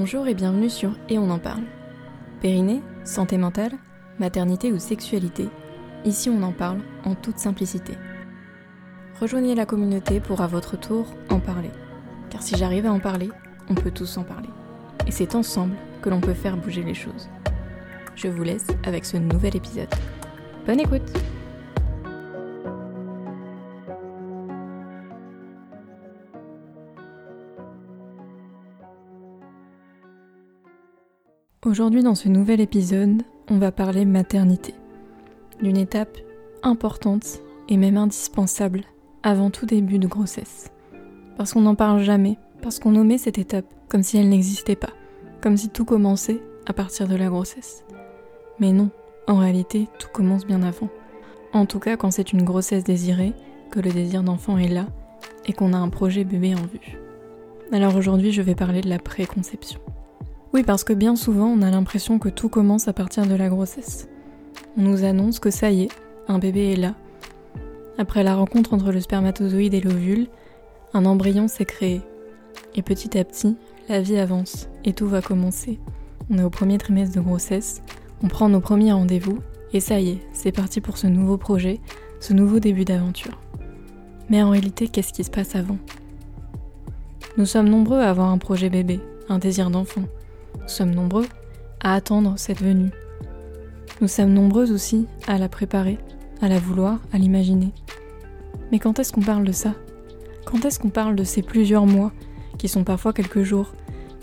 Bonjour 0.00 0.26
et 0.28 0.34
bienvenue 0.34 0.70
sur 0.70 0.96
Et 1.10 1.18
on 1.18 1.28
en 1.28 1.38
parle. 1.38 1.64
Périnée, 2.40 2.80
santé 3.04 3.36
mentale, 3.36 3.72
maternité 4.18 4.72
ou 4.72 4.78
sexualité, 4.78 5.50
ici 6.06 6.30
on 6.30 6.42
en 6.42 6.52
parle 6.52 6.78
en 7.04 7.14
toute 7.14 7.38
simplicité. 7.38 7.92
Rejoignez 9.20 9.54
la 9.54 9.66
communauté 9.66 10.18
pour 10.18 10.40
à 10.40 10.46
votre 10.46 10.80
tour 10.80 11.04
en 11.28 11.38
parler. 11.38 11.68
Car 12.30 12.42
si 12.42 12.56
j'arrive 12.56 12.86
à 12.86 12.92
en 12.94 12.98
parler, 12.98 13.28
on 13.68 13.74
peut 13.74 13.90
tous 13.90 14.16
en 14.16 14.22
parler. 14.22 14.48
Et 15.06 15.10
c'est 15.10 15.34
ensemble 15.34 15.76
que 16.00 16.08
l'on 16.08 16.22
peut 16.22 16.32
faire 16.32 16.56
bouger 16.56 16.82
les 16.82 16.94
choses. 16.94 17.28
Je 18.16 18.28
vous 18.28 18.42
laisse 18.42 18.68
avec 18.84 19.04
ce 19.04 19.18
nouvel 19.18 19.54
épisode. 19.54 19.94
Bonne 20.66 20.80
écoute 20.80 21.12
Aujourd'hui 31.70 32.02
dans 32.02 32.16
ce 32.16 32.28
nouvel 32.28 32.60
épisode, 32.60 33.22
on 33.48 33.58
va 33.58 33.70
parler 33.70 34.04
maternité. 34.04 34.74
D'une 35.62 35.76
étape 35.76 36.18
importante 36.64 37.42
et 37.68 37.76
même 37.76 37.96
indispensable 37.96 38.82
avant 39.22 39.50
tout 39.50 39.66
début 39.66 40.00
de 40.00 40.08
grossesse. 40.08 40.72
Parce 41.36 41.52
qu'on 41.52 41.60
n'en 41.60 41.76
parle 41.76 42.02
jamais, 42.02 42.38
parce 42.60 42.80
qu'on 42.80 42.90
nommait 42.90 43.18
cette 43.18 43.38
étape 43.38 43.66
comme 43.88 44.02
si 44.02 44.18
elle 44.18 44.30
n'existait 44.30 44.74
pas, 44.74 44.90
comme 45.40 45.56
si 45.56 45.68
tout 45.68 45.84
commençait 45.84 46.42
à 46.66 46.72
partir 46.72 47.06
de 47.06 47.14
la 47.14 47.28
grossesse. 47.28 47.84
Mais 48.58 48.72
non, 48.72 48.90
en 49.28 49.36
réalité, 49.36 49.86
tout 50.00 50.08
commence 50.12 50.46
bien 50.46 50.64
avant. 50.64 50.88
En 51.52 51.66
tout 51.66 51.78
cas 51.78 51.96
quand 51.96 52.10
c'est 52.10 52.32
une 52.32 52.42
grossesse 52.42 52.82
désirée, 52.82 53.32
que 53.70 53.78
le 53.78 53.92
désir 53.92 54.24
d'enfant 54.24 54.58
est 54.58 54.66
là, 54.66 54.88
et 55.46 55.52
qu'on 55.52 55.72
a 55.72 55.78
un 55.78 55.88
projet 55.88 56.24
bébé 56.24 56.52
en 56.52 56.66
vue. 56.66 56.98
Alors 57.70 57.94
aujourd'hui 57.94 58.32
je 58.32 58.42
vais 58.42 58.56
parler 58.56 58.80
de 58.80 58.88
la 58.88 58.98
préconception. 58.98 59.78
Oui, 60.52 60.64
parce 60.64 60.82
que 60.82 60.92
bien 60.92 61.14
souvent, 61.14 61.46
on 61.46 61.62
a 61.62 61.70
l'impression 61.70 62.18
que 62.18 62.28
tout 62.28 62.48
commence 62.48 62.88
à 62.88 62.92
partir 62.92 63.26
de 63.26 63.34
la 63.34 63.48
grossesse. 63.48 64.08
On 64.76 64.82
nous 64.82 65.04
annonce 65.04 65.38
que 65.38 65.50
ça 65.50 65.70
y 65.70 65.84
est, 65.84 65.90
un 66.26 66.38
bébé 66.38 66.72
est 66.72 66.76
là. 66.76 66.94
Après 67.98 68.24
la 68.24 68.34
rencontre 68.34 68.74
entre 68.74 68.90
le 68.90 69.00
spermatozoïde 69.00 69.74
et 69.74 69.80
l'ovule, 69.80 70.26
un 70.92 71.04
embryon 71.04 71.46
s'est 71.46 71.64
créé. 71.64 72.02
Et 72.74 72.82
petit 72.82 73.16
à 73.16 73.24
petit, 73.24 73.56
la 73.88 74.00
vie 74.00 74.18
avance 74.18 74.68
et 74.84 74.92
tout 74.92 75.06
va 75.06 75.22
commencer. 75.22 75.78
On 76.30 76.38
est 76.38 76.42
au 76.42 76.50
premier 76.50 76.78
trimestre 76.78 77.14
de 77.14 77.20
grossesse, 77.20 77.82
on 78.22 78.28
prend 78.28 78.48
nos 78.48 78.60
premiers 78.60 78.92
rendez-vous 78.92 79.38
et 79.72 79.80
ça 79.80 80.00
y 80.00 80.10
est, 80.10 80.20
c'est 80.32 80.52
parti 80.52 80.80
pour 80.80 80.98
ce 80.98 81.06
nouveau 81.06 81.36
projet, 81.36 81.80
ce 82.18 82.32
nouveau 82.32 82.58
début 82.58 82.84
d'aventure. 82.84 83.40
Mais 84.28 84.42
en 84.42 84.50
réalité, 84.50 84.88
qu'est-ce 84.88 85.12
qui 85.12 85.24
se 85.24 85.30
passe 85.30 85.54
avant? 85.54 85.78
Nous 87.36 87.46
sommes 87.46 87.68
nombreux 87.68 88.00
à 88.00 88.10
avoir 88.10 88.30
un 88.30 88.38
projet 88.38 88.68
bébé, 88.68 89.00
un 89.28 89.38
désir 89.38 89.70
d'enfant. 89.70 90.02
Nous 90.58 90.68
sommes 90.68 90.94
nombreux 90.94 91.26
à 91.80 91.94
attendre 91.94 92.34
cette 92.36 92.60
venue. 92.60 92.90
Nous 94.00 94.08
sommes 94.08 94.32
nombreux 94.32 94.72
aussi 94.72 95.06
à 95.26 95.38
la 95.38 95.48
préparer, 95.48 95.98
à 96.40 96.48
la 96.48 96.58
vouloir, 96.58 97.00
à 97.12 97.18
l'imaginer. 97.18 97.72
Mais 98.72 98.78
quand 98.78 98.98
est-ce 98.98 99.12
qu'on 99.12 99.20
parle 99.20 99.44
de 99.44 99.52
ça? 99.52 99.74
Quand 100.44 100.64
est-ce 100.64 100.78
qu'on 100.78 100.90
parle 100.90 101.16
de 101.16 101.24
ces 101.24 101.42
plusieurs 101.42 101.86
mois, 101.86 102.12
qui 102.58 102.68
sont 102.68 102.84
parfois 102.84 103.12
quelques 103.12 103.42
jours, 103.42 103.72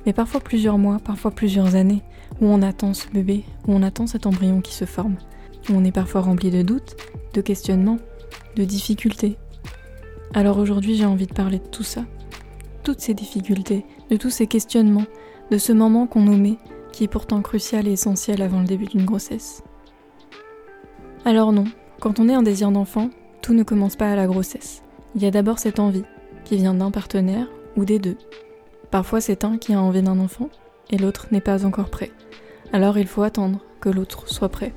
mais 0.05 0.13
parfois 0.13 0.39
plusieurs 0.39 0.77
mois, 0.77 0.99
parfois 0.99 1.31
plusieurs 1.31 1.75
années, 1.75 2.03
où 2.41 2.47
on 2.47 2.61
attend 2.61 2.93
ce 2.93 3.07
bébé, 3.09 3.43
où 3.67 3.73
on 3.73 3.83
attend 3.83 4.07
cet 4.07 4.25
embryon 4.25 4.61
qui 4.61 4.73
se 4.73 4.85
forme, 4.85 5.17
où 5.69 5.73
on 5.73 5.83
est 5.83 5.91
parfois 5.91 6.21
rempli 6.21 6.49
de 6.51 6.61
doutes, 6.61 6.95
de 7.33 7.41
questionnements, 7.41 7.99
de 8.55 8.63
difficultés? 8.63 9.37
Alors 10.33 10.57
aujourd'hui 10.57 10.95
j'ai 10.95 11.05
envie 11.05 11.27
de 11.27 11.33
parler 11.33 11.59
de 11.59 11.67
tout 11.67 11.83
ça, 11.83 12.03
toutes 12.83 12.99
ces 12.99 13.13
difficultés, 13.13 13.85
de 14.09 14.17
tous 14.17 14.29
ces 14.29 14.47
questionnements, 14.47 15.05
de 15.51 15.57
ce 15.57 15.71
moment 15.71 16.07
qu'on 16.07 16.21
nommait, 16.21 16.57
qui 16.91 17.03
est 17.03 17.07
pourtant 17.07 17.41
crucial 17.41 17.87
et 17.87 17.93
essentiel 17.93 18.41
avant 18.41 18.59
le 18.59 18.65
début 18.65 18.85
d'une 18.85 19.05
grossesse. 19.05 19.63
Alors 21.25 21.51
non, 21.51 21.65
quand 21.99 22.19
on 22.19 22.29
est 22.29 22.33
un 22.33 22.43
désir 22.43 22.71
d'enfant, 22.71 23.09
tout 23.41 23.53
ne 23.53 23.63
commence 23.63 23.95
pas 23.95 24.11
à 24.11 24.15
la 24.15 24.27
grossesse. 24.27 24.81
Il 25.15 25.23
y 25.23 25.25
a 25.25 25.31
d'abord 25.31 25.59
cette 25.59 25.79
envie, 25.79 26.03
qui 26.43 26.57
vient 26.57 26.73
d'un 26.73 26.91
partenaire 26.91 27.47
ou 27.75 27.85
des 27.85 27.99
deux. 27.99 28.17
Parfois 28.91 29.21
c'est 29.21 29.43
un 29.43 29.57
qui 29.57 29.73
a 29.73 29.81
envie 29.81 30.01
d'un 30.01 30.19
enfant, 30.19 30.49
et 30.89 30.97
l'autre 30.97 31.27
n'est 31.31 31.41
pas 31.41 31.65
encore 31.65 31.89
prêt. 31.89 32.11
Alors 32.73 32.97
il 32.97 33.07
faut 33.07 33.23
attendre 33.23 33.59
que 33.79 33.89
l'autre 33.89 34.29
soit 34.29 34.49
prêt. 34.49 34.73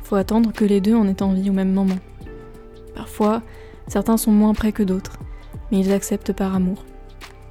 Il 0.00 0.06
faut 0.06 0.16
attendre 0.16 0.52
que 0.52 0.64
les 0.64 0.80
deux 0.80 0.94
en 0.94 1.06
aient 1.06 1.22
envie 1.22 1.50
au 1.50 1.52
même 1.52 1.72
moment. 1.72 1.98
Parfois, 2.94 3.42
certains 3.86 4.16
sont 4.16 4.32
moins 4.32 4.54
prêts 4.54 4.72
que 4.72 4.82
d'autres, 4.82 5.18
mais 5.70 5.78
ils 5.78 5.92
acceptent 5.92 6.32
par 6.32 6.54
amour. 6.54 6.84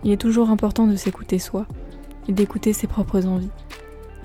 Il 0.04 0.12
est 0.12 0.18
toujours 0.18 0.50
important 0.50 0.88
de 0.88 0.96
s'écouter 0.96 1.40
soi, 1.40 1.66
d'écouter 2.34 2.74
ses 2.74 2.88
propres 2.88 3.26
envies. 3.26 3.52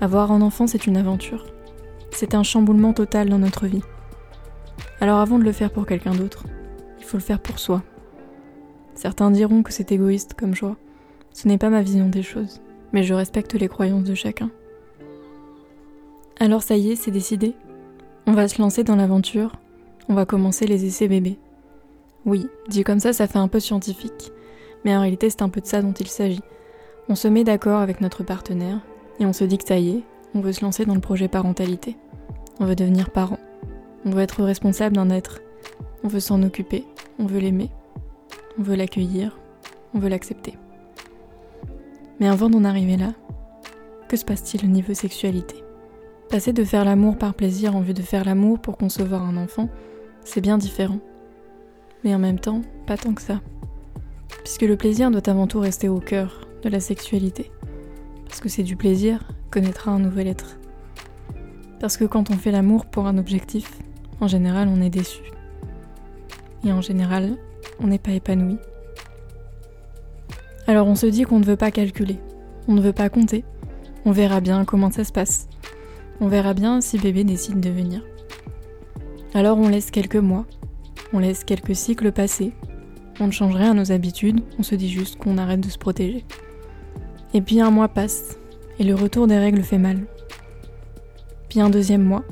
Avoir 0.01 0.33
un 0.33 0.43
enfant, 0.43 0.67
c'est 0.67 0.87
une 0.87 0.97
aventure. 0.97 1.47
C'est 2.11 2.35
un 2.35 2.43
chamboulement 2.43 2.93
total 2.93 3.29
dans 3.29 3.39
notre 3.39 3.67
vie. 3.67 3.83
Alors 5.01 5.19
avant 5.19 5.39
de 5.39 5.45
le 5.45 5.53
faire 5.53 5.73
pour 5.73 5.87
quelqu'un 5.87 6.15
d'autre, 6.15 6.45
il 6.99 7.05
faut 7.05 7.17
le 7.17 7.23
faire 7.23 7.41
pour 7.41 7.59
soi. 7.59 7.83
Certains 8.95 9.31
diront 9.31 9.63
que 9.63 9.73
c'est 9.73 9.93
égoïste 9.93 10.35
comme 10.35 10.55
choix. 10.55 10.77
Ce 11.33 11.49
n'est 11.49 11.59
pas 11.59 11.71
ma 11.71 11.83
vision 11.83 12.09
des 12.09 12.23
choses, 12.23 12.61
mais 12.93 13.03
je 13.03 13.15
respecte 13.15 13.55
les 13.55 13.69
croyances 13.69 14.05
de 14.05 14.15
chacun. 14.15 14.51
Alors 16.39 16.63
ça 16.63 16.77
y 16.77 16.93
est, 16.93 16.97
c'est 16.97 17.11
décidé. 17.11 17.55
On 18.27 18.33
va 18.33 18.49
se 18.49 18.61
lancer 18.61 18.85
dans 18.85 18.97
l'aventure. 18.97 19.57
On 20.09 20.15
va 20.15 20.27
commencer 20.27 20.67
les 20.67 20.85
essais 20.85 21.09
bébés. 21.09 21.39
Oui, 22.25 22.47
dit 22.69 22.85
comme 22.85 23.01
ça, 23.01 23.13
ça 23.13 23.27
fait 23.27 23.39
un 23.39 23.49
peu 23.49 23.61
scientifique. 23.61 24.33
Mais 24.85 24.97
en 24.97 25.01
réalité, 25.01 25.29
c'est 25.31 25.43
un 25.43 25.49
peu 25.49 25.61
de 25.61 25.67
ça 25.67 25.83
dont 25.83 25.93
il 25.93 26.09
s'agit. 26.09 26.43
On 27.09 27.15
se 27.15 27.29
met 27.29 27.45
d'accord 27.45 27.81
avec 27.81 28.01
notre 28.01 28.23
partenaire 28.23 28.81
et 29.21 29.27
on 29.27 29.33
se 29.33 29.45
dit 29.45 29.59
que 29.59 29.69
ça 29.69 29.79
y 29.79 29.91
est, 29.91 30.03
on 30.35 30.41
veut 30.41 30.53
se 30.53 30.65
lancer 30.65 30.87
dans 30.87 30.95
le 30.95 31.01
projet 31.01 31.29
parentalité. 31.29 31.97
On 32.61 32.67
veut 32.67 32.77
devenir 32.77 33.11
parent. 33.11 33.39
On 34.07 34.11
veut 34.11 34.23
être 34.23 34.43
responsable 34.43 34.97
d'un 34.97 35.11
être. 35.11 35.41
On 36.03 36.09
veut 36.09 36.21
s'en 36.21 36.43
occuper. 36.43 36.85
On 37.19 37.27
veut 37.27 37.41
l'aimer. 37.41 37.71
On 38.59 38.63
veut 38.63 38.75
l'accueillir. 38.75 39.39
On 39.93 39.99
veut 39.99 40.09
l'accepter. 40.09 40.55
Mais 42.21 42.29
avant 42.29 42.49
d'en 42.49 42.65
arriver 42.65 42.97
là, 42.97 43.13
que 44.09 44.17
se 44.17 44.25
passe-t-il 44.25 44.65
au 44.65 44.69
niveau 44.69 44.95
sexualité? 44.95 45.63
Passer 46.31 46.53
de 46.53 46.65
faire 46.65 46.85
l'amour 46.85 47.19
par 47.19 47.35
plaisir 47.35 47.77
en 47.77 47.81
vue 47.81 47.95
de 47.95 48.03
faire 48.03 48.25
l'amour 48.25 48.61
pour 48.61 48.77
concevoir 48.77 49.23
un 49.23 49.37
enfant, 49.37 49.69
c'est 50.25 50.41
bien 50.41 50.59
différent. 50.59 50.99
Mais 52.03 52.15
en 52.15 52.19
même 52.19 52.39
temps, 52.39 52.63
pas 52.87 52.97
tant 52.97 53.15
que 53.15 53.23
ça. 53.23 53.41
Puisque 54.43 54.63
le 54.63 54.77
plaisir 54.77 55.11
doit 55.11 55.29
avant 55.29 55.47
tout 55.47 55.61
rester 55.61 55.89
au 55.89 56.01
cœur, 56.01 56.49
de 56.65 56.71
la 56.71 56.81
sexualité. 56.81 57.51
Parce 58.27 58.41
que 58.41 58.49
c'est 58.49 58.63
du 58.63 58.75
plaisir 58.75 59.21
connaître 59.51 59.89
un 59.89 59.99
nouvel 59.99 60.27
être. 60.27 60.59
Parce 61.79 61.97
que 61.97 62.05
quand 62.05 62.31
on 62.31 62.37
fait 62.37 62.51
l'amour 62.51 62.87
pour 62.87 63.07
un 63.07 63.19
objectif, 63.19 63.79
en 64.21 64.27
général 64.27 64.69
on 64.69 64.81
est 64.81 64.91
déçu. 64.91 65.23
Et 66.65 66.73
en 66.73 66.81
général, 66.81 67.37
on 67.79 67.87
n'est 67.87 67.99
pas 67.99 68.13
épanoui. 68.13 68.57
Alors 70.67 70.87
on 70.87 70.95
se 70.95 71.07
dit 71.07 71.25
qu'on 71.25 71.39
ne 71.39 71.45
veut 71.45 71.57
pas 71.57 71.71
calculer, 71.71 72.19
on 72.67 72.73
ne 72.73 72.81
veut 72.81 72.95
pas 72.95 73.11
compter. 73.11 73.45
On 74.07 74.13
verra 74.13 74.41
bien 74.41 74.65
comment 74.65 74.91
ça 74.91 75.05
se 75.05 75.13
passe. 75.13 75.49
On 76.21 76.29
verra 76.29 76.55
bien 76.55 76.81
si 76.81 76.99
bébé 76.99 77.25
décide 77.25 77.61
de 77.61 77.71
venir. 77.71 78.03
Alors 79.35 79.59
on 79.59 79.69
laisse 79.69 79.91
quelques 79.91 80.17
mois, 80.17 80.47
on 81.13 81.19
laisse 81.19 81.45
quelques 81.45 81.77
cycles 81.77 82.13
passer. 82.13 82.53
On 83.21 83.27
ne 83.27 83.33
change 83.33 83.55
rien 83.55 83.73
à 83.73 83.75
nos 83.75 83.93
habitudes, 83.93 84.41
on 84.59 84.63
se 84.63 84.75
dit 84.75 84.91
juste 84.91 85.19
qu'on 85.19 85.39
arrête 85.39 85.61
de 85.61 85.69
se 85.69 85.79
protéger. 85.79 86.25
Et 87.37 87.41
puis 87.41 87.61
un 87.61 87.73
mois 87.73 87.89
passe, 87.89 88.39
et 88.79 88.85
le 88.85 88.95
retour 88.95 89.27
des 89.27 89.37
règles 89.37 89.65
fait 89.65 89.79
mal. 89.79 90.07
Puis 91.49 91.61
un 91.61 91.69
deuxième 91.69 92.05
mois, 92.05 92.23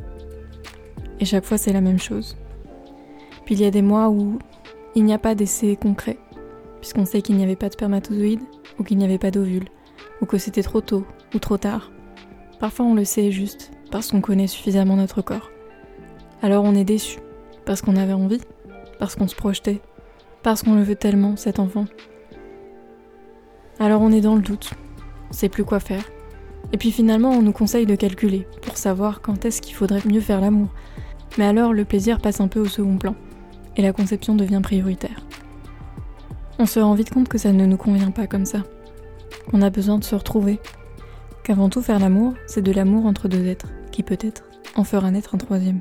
et 1.18 1.24
chaque 1.24 1.44
fois 1.44 1.58
c'est 1.58 1.72
la 1.72 1.80
même 1.80 1.98
chose. 1.98 2.36
Puis 3.44 3.56
il 3.56 3.60
y 3.60 3.64
a 3.64 3.72
des 3.72 3.82
mois 3.82 4.10
où 4.10 4.38
il 4.94 5.04
n'y 5.04 5.12
a 5.12 5.18
pas 5.18 5.34
d'essai 5.34 5.74
concret, 5.74 6.18
puisqu'on 6.80 7.04
sait 7.04 7.20
qu'il 7.20 7.36
n'y 7.36 7.42
avait 7.42 7.56
pas 7.56 7.68
de 7.68 7.72
spermatozoïdes, 7.72 8.44
ou 8.78 8.84
qu'il 8.84 8.96
n'y 8.96 9.04
avait 9.04 9.18
pas 9.18 9.32
d'ovule, 9.32 9.66
ou 10.20 10.26
que 10.26 10.38
c'était 10.38 10.62
trop 10.62 10.80
tôt, 10.80 11.04
ou 11.34 11.40
trop 11.40 11.58
tard. 11.58 11.90
Parfois 12.60 12.86
on 12.86 12.94
le 12.94 13.04
sait 13.04 13.32
juste, 13.32 13.72
parce 13.90 14.12
qu'on 14.12 14.20
connaît 14.20 14.46
suffisamment 14.46 14.94
notre 14.94 15.20
corps. 15.20 15.50
Alors 16.42 16.62
on 16.62 16.76
est 16.76 16.84
déçu, 16.84 17.18
parce 17.64 17.82
qu'on 17.82 17.96
avait 17.96 18.12
envie, 18.12 18.40
parce 19.00 19.16
qu'on 19.16 19.26
se 19.26 19.34
projetait, 19.34 19.80
parce 20.44 20.62
qu'on 20.62 20.76
le 20.76 20.82
veut 20.82 20.94
tellement, 20.94 21.34
cet 21.34 21.58
enfant. 21.58 21.86
Alors 23.80 24.00
on 24.00 24.12
est 24.12 24.20
dans 24.20 24.36
le 24.36 24.42
doute, 24.42 24.74
on 25.32 25.34
sait 25.34 25.48
plus 25.48 25.64
quoi 25.64 25.80
faire. 25.80 26.04
Et 26.72 26.76
puis 26.76 26.90
finalement, 26.90 27.30
on 27.30 27.40
nous 27.40 27.52
conseille 27.52 27.86
de 27.86 27.94
calculer 27.94 28.46
pour 28.60 28.76
savoir 28.76 29.22
quand 29.22 29.46
est-ce 29.46 29.62
qu'il 29.62 29.74
faudrait 29.74 30.02
mieux 30.04 30.20
faire 30.20 30.42
l'amour. 30.42 30.68
Mais 31.38 31.46
alors, 31.46 31.72
le 31.72 31.86
plaisir 31.86 32.20
passe 32.20 32.40
un 32.40 32.48
peu 32.48 32.60
au 32.60 32.66
second 32.66 32.98
plan 32.98 33.14
et 33.76 33.82
la 33.82 33.94
conception 33.94 34.34
devient 34.34 34.60
prioritaire. 34.62 35.26
On 36.58 36.66
se 36.66 36.80
rend 36.80 36.94
vite 36.94 37.12
compte 37.12 37.28
que 37.28 37.38
ça 37.38 37.52
ne 37.52 37.64
nous 37.64 37.78
convient 37.78 38.10
pas 38.10 38.26
comme 38.26 38.44
ça, 38.44 38.62
qu'on 39.50 39.62
a 39.62 39.70
besoin 39.70 39.98
de 39.98 40.04
se 40.04 40.14
retrouver, 40.14 40.60
qu'avant 41.44 41.70
tout 41.70 41.80
faire 41.80 41.98
l'amour, 41.98 42.34
c'est 42.46 42.62
de 42.62 42.72
l'amour 42.72 43.06
entre 43.06 43.26
deux 43.26 43.46
êtres, 43.46 43.68
qui 43.90 44.02
peut-être 44.02 44.44
en 44.76 44.84
fera 44.84 45.10
naître 45.10 45.34
un 45.34 45.38
troisième. 45.38 45.80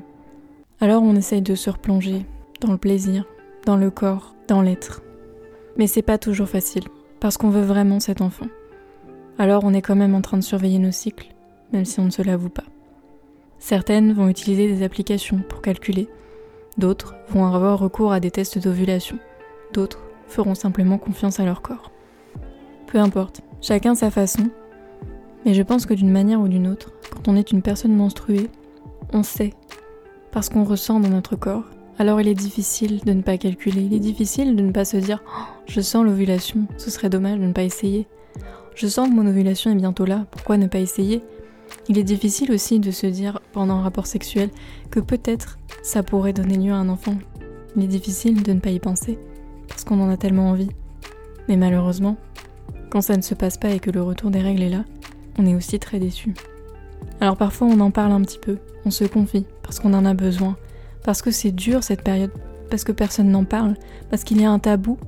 Alors 0.80 1.02
on 1.02 1.14
essaye 1.14 1.42
de 1.42 1.54
se 1.54 1.68
replonger 1.68 2.24
dans 2.60 2.72
le 2.72 2.78
plaisir, 2.78 3.26
dans 3.66 3.76
le 3.76 3.90
corps, 3.90 4.34
dans 4.48 4.62
l'être. 4.62 5.02
Mais 5.76 5.86
c'est 5.86 6.02
pas 6.02 6.16
toujours 6.16 6.48
facile, 6.48 6.84
parce 7.20 7.36
qu'on 7.36 7.50
veut 7.50 7.62
vraiment 7.62 8.00
cet 8.00 8.22
enfant. 8.22 8.46
Alors 9.38 9.64
on 9.64 9.74
est 9.74 9.82
quand 9.82 9.96
même 9.96 10.14
en 10.14 10.20
train 10.20 10.36
de 10.36 10.42
surveiller 10.42 10.78
nos 10.78 10.92
cycles, 10.92 11.28
même 11.72 11.84
si 11.84 12.00
on 12.00 12.04
ne 12.04 12.10
se 12.10 12.22
l'avoue 12.22 12.48
pas. 12.48 12.64
Certaines 13.58 14.12
vont 14.12 14.28
utiliser 14.28 14.66
des 14.66 14.82
applications 14.82 15.40
pour 15.48 15.62
calculer, 15.62 16.08
d'autres 16.78 17.14
vont 17.28 17.46
avoir 17.46 17.78
recours 17.78 18.12
à 18.12 18.20
des 18.20 18.30
tests 18.30 18.58
d'ovulation, 18.58 19.18
d'autres 19.72 20.02
feront 20.26 20.54
simplement 20.54 20.98
confiance 20.98 21.40
à 21.40 21.44
leur 21.44 21.62
corps. 21.62 21.90
Peu 22.86 22.98
importe, 22.98 23.42
chacun 23.60 23.94
sa 23.94 24.10
façon, 24.10 24.50
mais 25.44 25.54
je 25.54 25.62
pense 25.62 25.86
que 25.86 25.94
d'une 25.94 26.10
manière 26.10 26.40
ou 26.40 26.48
d'une 26.48 26.66
autre, 26.66 26.92
quand 27.10 27.28
on 27.28 27.36
est 27.36 27.52
une 27.52 27.62
personne 27.62 27.94
menstruée, 27.94 28.50
on 29.12 29.22
sait, 29.22 29.54
parce 30.30 30.48
qu'on 30.48 30.64
ressent 30.64 31.00
dans 31.00 31.08
notre 31.08 31.36
corps, 31.36 31.64
alors 31.98 32.20
il 32.20 32.28
est 32.28 32.34
difficile 32.34 33.00
de 33.04 33.12
ne 33.12 33.22
pas 33.22 33.38
calculer, 33.38 33.82
il 33.82 33.94
est 33.94 34.00
difficile 34.00 34.56
de 34.56 34.62
ne 34.62 34.72
pas 34.72 34.84
se 34.84 34.96
dire 34.96 35.22
oh, 35.26 35.42
je 35.66 35.80
sens 35.80 36.04
l'ovulation, 36.04 36.66
ce 36.76 36.90
serait 36.90 37.10
dommage 37.10 37.38
de 37.38 37.44
ne 37.44 37.52
pas 37.52 37.62
essayer. 37.62 38.06
Je 38.74 38.86
sens 38.86 39.08
que 39.08 39.14
mon 39.14 39.26
ovulation 39.26 39.70
est 39.70 39.76
bientôt 39.76 40.04
là, 40.04 40.26
pourquoi 40.30 40.56
ne 40.56 40.66
pas 40.66 40.78
essayer? 40.78 41.22
Il 41.88 41.98
est 41.98 42.04
difficile 42.04 42.52
aussi 42.52 42.80
de 42.80 42.90
se 42.90 43.06
dire 43.06 43.40
pendant 43.52 43.78
un 43.78 43.82
rapport 43.82 44.06
sexuel 44.06 44.50
que 44.90 45.00
peut-être 45.00 45.58
ça 45.82 46.02
pourrait 46.02 46.32
donner 46.32 46.56
lieu 46.56 46.72
à 46.72 46.76
un 46.76 46.88
enfant. 46.88 47.16
Il 47.76 47.84
est 47.84 47.88
difficile 47.88 48.42
de 48.42 48.52
ne 48.52 48.60
pas 48.60 48.70
y 48.70 48.78
penser, 48.78 49.18
parce 49.68 49.84
qu'on 49.84 50.00
en 50.00 50.10
a 50.10 50.16
tellement 50.16 50.50
envie. 50.50 50.70
Mais 51.48 51.56
malheureusement, 51.56 52.16
quand 52.90 53.00
ça 53.00 53.16
ne 53.16 53.22
se 53.22 53.34
passe 53.34 53.56
pas 53.56 53.70
et 53.70 53.80
que 53.80 53.90
le 53.90 54.02
retour 54.02 54.30
des 54.30 54.40
règles 54.40 54.62
est 54.62 54.70
là, 54.70 54.84
on 55.38 55.46
est 55.46 55.54
aussi 55.54 55.78
très 55.78 55.98
déçu. 55.98 56.34
Alors 57.20 57.36
parfois 57.36 57.68
on 57.68 57.80
en 57.80 57.90
parle 57.90 58.12
un 58.12 58.20
petit 58.22 58.38
peu, 58.38 58.58
on 58.84 58.90
se 58.90 59.04
confie, 59.04 59.46
parce 59.62 59.80
qu'on 59.80 59.94
en 59.94 60.04
a 60.04 60.14
besoin, 60.14 60.56
parce 61.04 61.22
que 61.22 61.30
c'est 61.30 61.52
dur 61.52 61.82
cette 61.82 62.02
période, 62.02 62.32
parce 62.70 62.84
que 62.84 62.92
personne 62.92 63.30
n'en 63.30 63.44
parle, 63.44 63.76
parce 64.10 64.24
qu'il 64.24 64.40
y 64.40 64.44
a 64.44 64.50
un 64.50 64.58
tabou. 64.58 64.98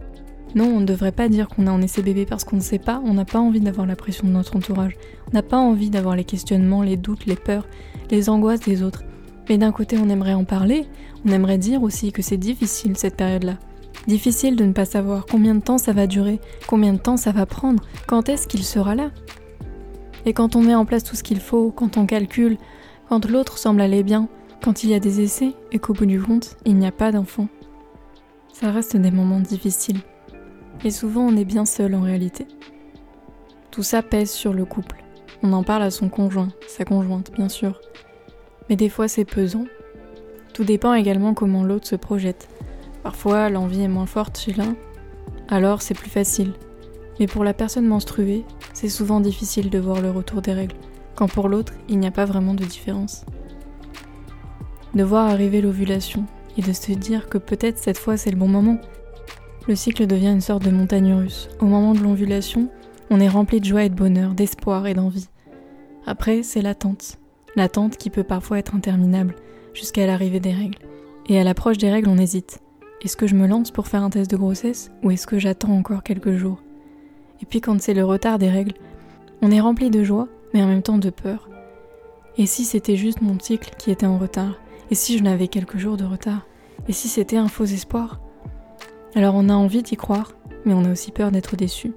Non, 0.55 0.67
on 0.67 0.81
ne 0.81 0.87
devrait 0.87 1.12
pas 1.12 1.29
dire 1.29 1.49
qu'on 1.49 1.67
a 1.67 1.73
en 1.73 1.83
essai 1.83 2.03
bébé 2.03 2.27
parce 2.27 2.45
qu'on 2.45 2.56
ne 2.56 2.61
sait 2.61 2.79
pas, 2.79 3.03
on 3.05 3.15
n'a 3.15 3.25
pas 3.25 3.41
envie 3.41 3.61
d'avoir 3.61 3.87
la 3.87 3.97
pression 3.97 4.29
de 4.29 4.33
notre 4.33 4.55
entourage, 4.56 4.97
on 5.29 5.35
n'a 5.35 5.43
pas 5.43 5.56
envie 5.56 5.91
d'avoir 5.91 6.15
les 6.15 6.25
questionnements, 6.25 6.83
les 6.83 6.97
doutes, 6.97 7.27
les 7.27 7.35
peurs, 7.35 7.67
les 8.11 8.31
angoisses 8.31 8.61
des 8.61 8.83
autres. 8.85 9.03
Mais 9.49 9.59
d'un 9.59 9.73
côté, 9.73 9.99
on 9.99 10.09
aimerait 10.09 10.35
en 10.35 10.45
parler, 10.45 10.87
on 11.27 11.33
aimerait 11.33 11.59
dire 11.59 11.83
aussi 11.83 12.12
que 12.12 12.23
c'est 12.23 12.37
difficile 12.37 12.97
cette 12.97 13.17
période-là. 13.17 13.59
Difficile 14.06 14.55
de 14.55 14.65
ne 14.65 14.73
pas 14.73 14.85
savoir 14.85 15.27
combien 15.27 15.55
de 15.55 15.61
temps 15.61 15.79
ça 15.79 15.93
va 15.93 16.06
durer, 16.06 16.41
combien 16.69 16.93
de 16.93 16.99
temps 16.99 17.17
ça 17.17 17.33
va 17.33 17.47
prendre, 17.47 17.83
quand 18.07 18.29
est-ce 18.29 18.47
qu'il 18.47 18.62
sera 18.62 18.95
là. 18.95 19.11
Et 20.27 20.35
quand 20.35 20.57
on 20.57 20.62
met 20.62 20.75
en 20.75 20.85
place 20.85 21.05
tout 21.05 21.17
ce 21.17 21.23
qu'il 21.23 21.41
faut, 21.41 21.73
quand 21.73 21.97
on 21.97 22.07
calcule, 22.07 22.59
quand 23.09 23.29
l'autre 23.29 23.59
semble 23.59 23.81
aller 23.81 24.03
bien, 24.03 24.29
quand 24.62 24.85
il 24.85 24.91
y 24.91 24.95
a 24.95 25.00
des 25.00 25.21
essais 25.21 25.53
et 25.73 25.79
qu'au 25.79 25.95
bout 25.95 26.07
du 26.07 26.21
compte, 26.21 26.57
il 26.65 26.77
n'y 26.77 26.87
a 26.87 26.93
pas 26.93 27.12
d'enfant. 27.12 27.49
Ça 28.53 28.71
reste 28.71 28.97
des 28.97 29.11
moments 29.11 29.41
difficiles. 29.41 30.00
Et 30.82 30.91
souvent, 30.91 31.23
on 31.23 31.37
est 31.37 31.44
bien 31.44 31.65
seul 31.65 31.94
en 31.94 32.00
réalité. 32.00 32.47
Tout 33.71 33.82
ça 33.82 34.03
pèse 34.03 34.31
sur 34.31 34.53
le 34.53 34.65
couple. 34.65 35.05
On 35.43 35.53
en 35.53 35.62
parle 35.62 35.82
à 35.82 35.91
son 35.91 36.09
conjoint, 36.09 36.49
sa 36.67 36.85
conjointe, 36.85 37.32
bien 37.32 37.49
sûr. 37.49 37.81
Mais 38.69 38.76
des 38.76 38.88
fois, 38.88 39.09
c'est 39.09 39.25
pesant. 39.25 39.67
Tout 40.53 40.65
dépend 40.65 40.94
également 40.94 41.35
comment 41.35 41.65
l'autre 41.65 41.87
se 41.87 41.97
projette. 41.97 42.49
Parfois, 43.03 43.50
l'envie 43.50 43.82
est 43.82 43.88
moins 43.88 44.06
forte 44.06 44.38
chez 44.38 44.55
l'un, 44.55 44.76
alors 45.49 45.82
c'est 45.82 45.94
plus 45.94 46.11
facile. 46.11 46.55
Mais 47.21 47.26
pour 47.26 47.44
la 47.44 47.53
personne 47.53 47.87
menstruée, 47.87 48.44
c'est 48.73 48.88
souvent 48.88 49.21
difficile 49.21 49.69
de 49.69 49.79
voir 49.79 50.00
le 50.00 50.11
retour 50.11 50.41
des 50.41 50.53
règles, 50.53 50.76
quand 51.15 51.29
pour 51.29 51.49
l'autre, 51.49 51.75
il 51.88 51.99
n'y 51.99 52.06
a 52.06 52.11
pas 52.11 52.25
vraiment 52.25 52.55
de 52.55 52.65
différence 52.65 53.25
de 54.94 55.03
voir 55.03 55.29
arriver 55.29 55.61
l'ovulation 55.61 56.25
et 56.56 56.62
de 56.62 56.73
se 56.73 56.93
dire 56.93 57.29
que 57.29 57.38
peut-être 57.38 57.79
cette 57.79 57.99
fois 57.99 58.17
c'est 58.17 58.31
le 58.31 58.37
bon 58.37 58.49
moment. 58.49 58.79
Le 59.66 59.76
cycle 59.76 60.06
devient 60.06 60.28
une 60.28 60.43
sorte 60.43 60.62
de 60.62 60.70
montagne 60.70 61.14
russe. 61.14 61.49
Au 61.58 61.64
moment 61.64 61.94
de 61.94 62.00
l'ovulation, 62.00 62.69
on 63.08 63.19
est 63.19 63.28
rempli 63.28 63.61
de 63.61 63.64
joie 63.64 63.84
et 63.84 63.88
de 63.88 63.94
bonheur, 63.94 64.34
d'espoir 64.34 64.87
et 64.87 64.93
d'envie. 64.93 65.28
Après, 66.05 66.43
c'est 66.43 66.61
l'attente. 66.61 67.16
L'attente 67.56 67.96
qui 67.96 68.11
peut 68.11 68.25
parfois 68.25 68.58
être 68.58 68.75
interminable, 68.75 69.34
jusqu'à 69.72 70.06
l'arrivée 70.06 70.40
des 70.40 70.52
règles. 70.52 70.78
Et 71.31 71.40
à 71.40 71.44
l'approche 71.44 71.78
des 71.78 71.90
règles, 71.90 72.11
on 72.11 72.19
hésite. 72.19 72.61
Est-ce 73.00 73.16
que 73.16 73.26
je 73.26 73.34
me 73.34 73.46
lance 73.46 73.70
pour 73.70 73.88
faire 73.88 74.02
un 74.02 74.11
test 74.11 74.31
de 74.31 74.37
grossesse 74.37 74.90
ou 75.02 75.11
est-ce 75.11 75.26
que 75.26 75.38
j'attends 75.38 75.72
encore 75.72 76.02
quelques 76.02 76.37
jours? 76.37 76.62
Et 77.40 77.46
puis 77.46 77.62
quand 77.62 77.81
c'est 77.81 77.94
le 77.94 78.05
retard 78.05 78.38
des 78.38 78.50
règles, 78.50 78.75
on 79.40 79.50
est 79.50 79.61
rempli 79.61 79.88
de 79.88 80.05
joie, 80.05 80.28
mais 80.52 80.62
en 80.62 80.66
même 80.66 80.82
temps 80.82 80.99
de 80.99 81.11
peur. 81.11 81.49
Et 82.37 82.44
si 82.44 82.64
c'était 82.64 82.96
juste 82.96 83.22
mon 83.22 83.38
cycle 83.38 83.75
qui 83.78 83.90
était 83.90 84.05
en 84.05 84.19
retard? 84.19 84.58
Et 84.90 84.94
si 84.94 85.16
je 85.16 85.22
n'avais 85.22 85.49
quelques 85.49 85.78
jours 85.78 85.96
de 85.96 86.05
retard? 86.05 86.46
Et 86.87 86.93
si 86.93 87.08
c'était 87.08 87.38
un 87.38 87.49
faux 87.49 87.64
espoir? 87.64 88.20
Alors 89.16 89.37
on 89.37 89.49
a 89.49 89.55
envie 89.55 89.82
d'y 89.82 89.96
croire, 89.96 90.32
mais 90.64 90.75
on 90.75 90.84
a 90.84 90.90
aussi 90.90 91.12
peur 91.12 91.31
d'être 91.31 91.55
déçu. 91.55 91.93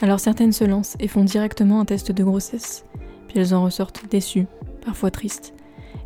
Alors 0.00 0.20
certaines 0.20 0.52
se 0.52 0.64
lancent 0.64 0.96
et 1.00 1.08
font 1.08 1.24
directement 1.24 1.80
un 1.80 1.84
test 1.84 2.12
de 2.12 2.22
grossesse, 2.22 2.84
puis 3.26 3.40
elles 3.40 3.52
en 3.52 3.64
ressortent 3.64 4.08
déçues, 4.08 4.46
parfois 4.84 5.10
tristes. 5.10 5.54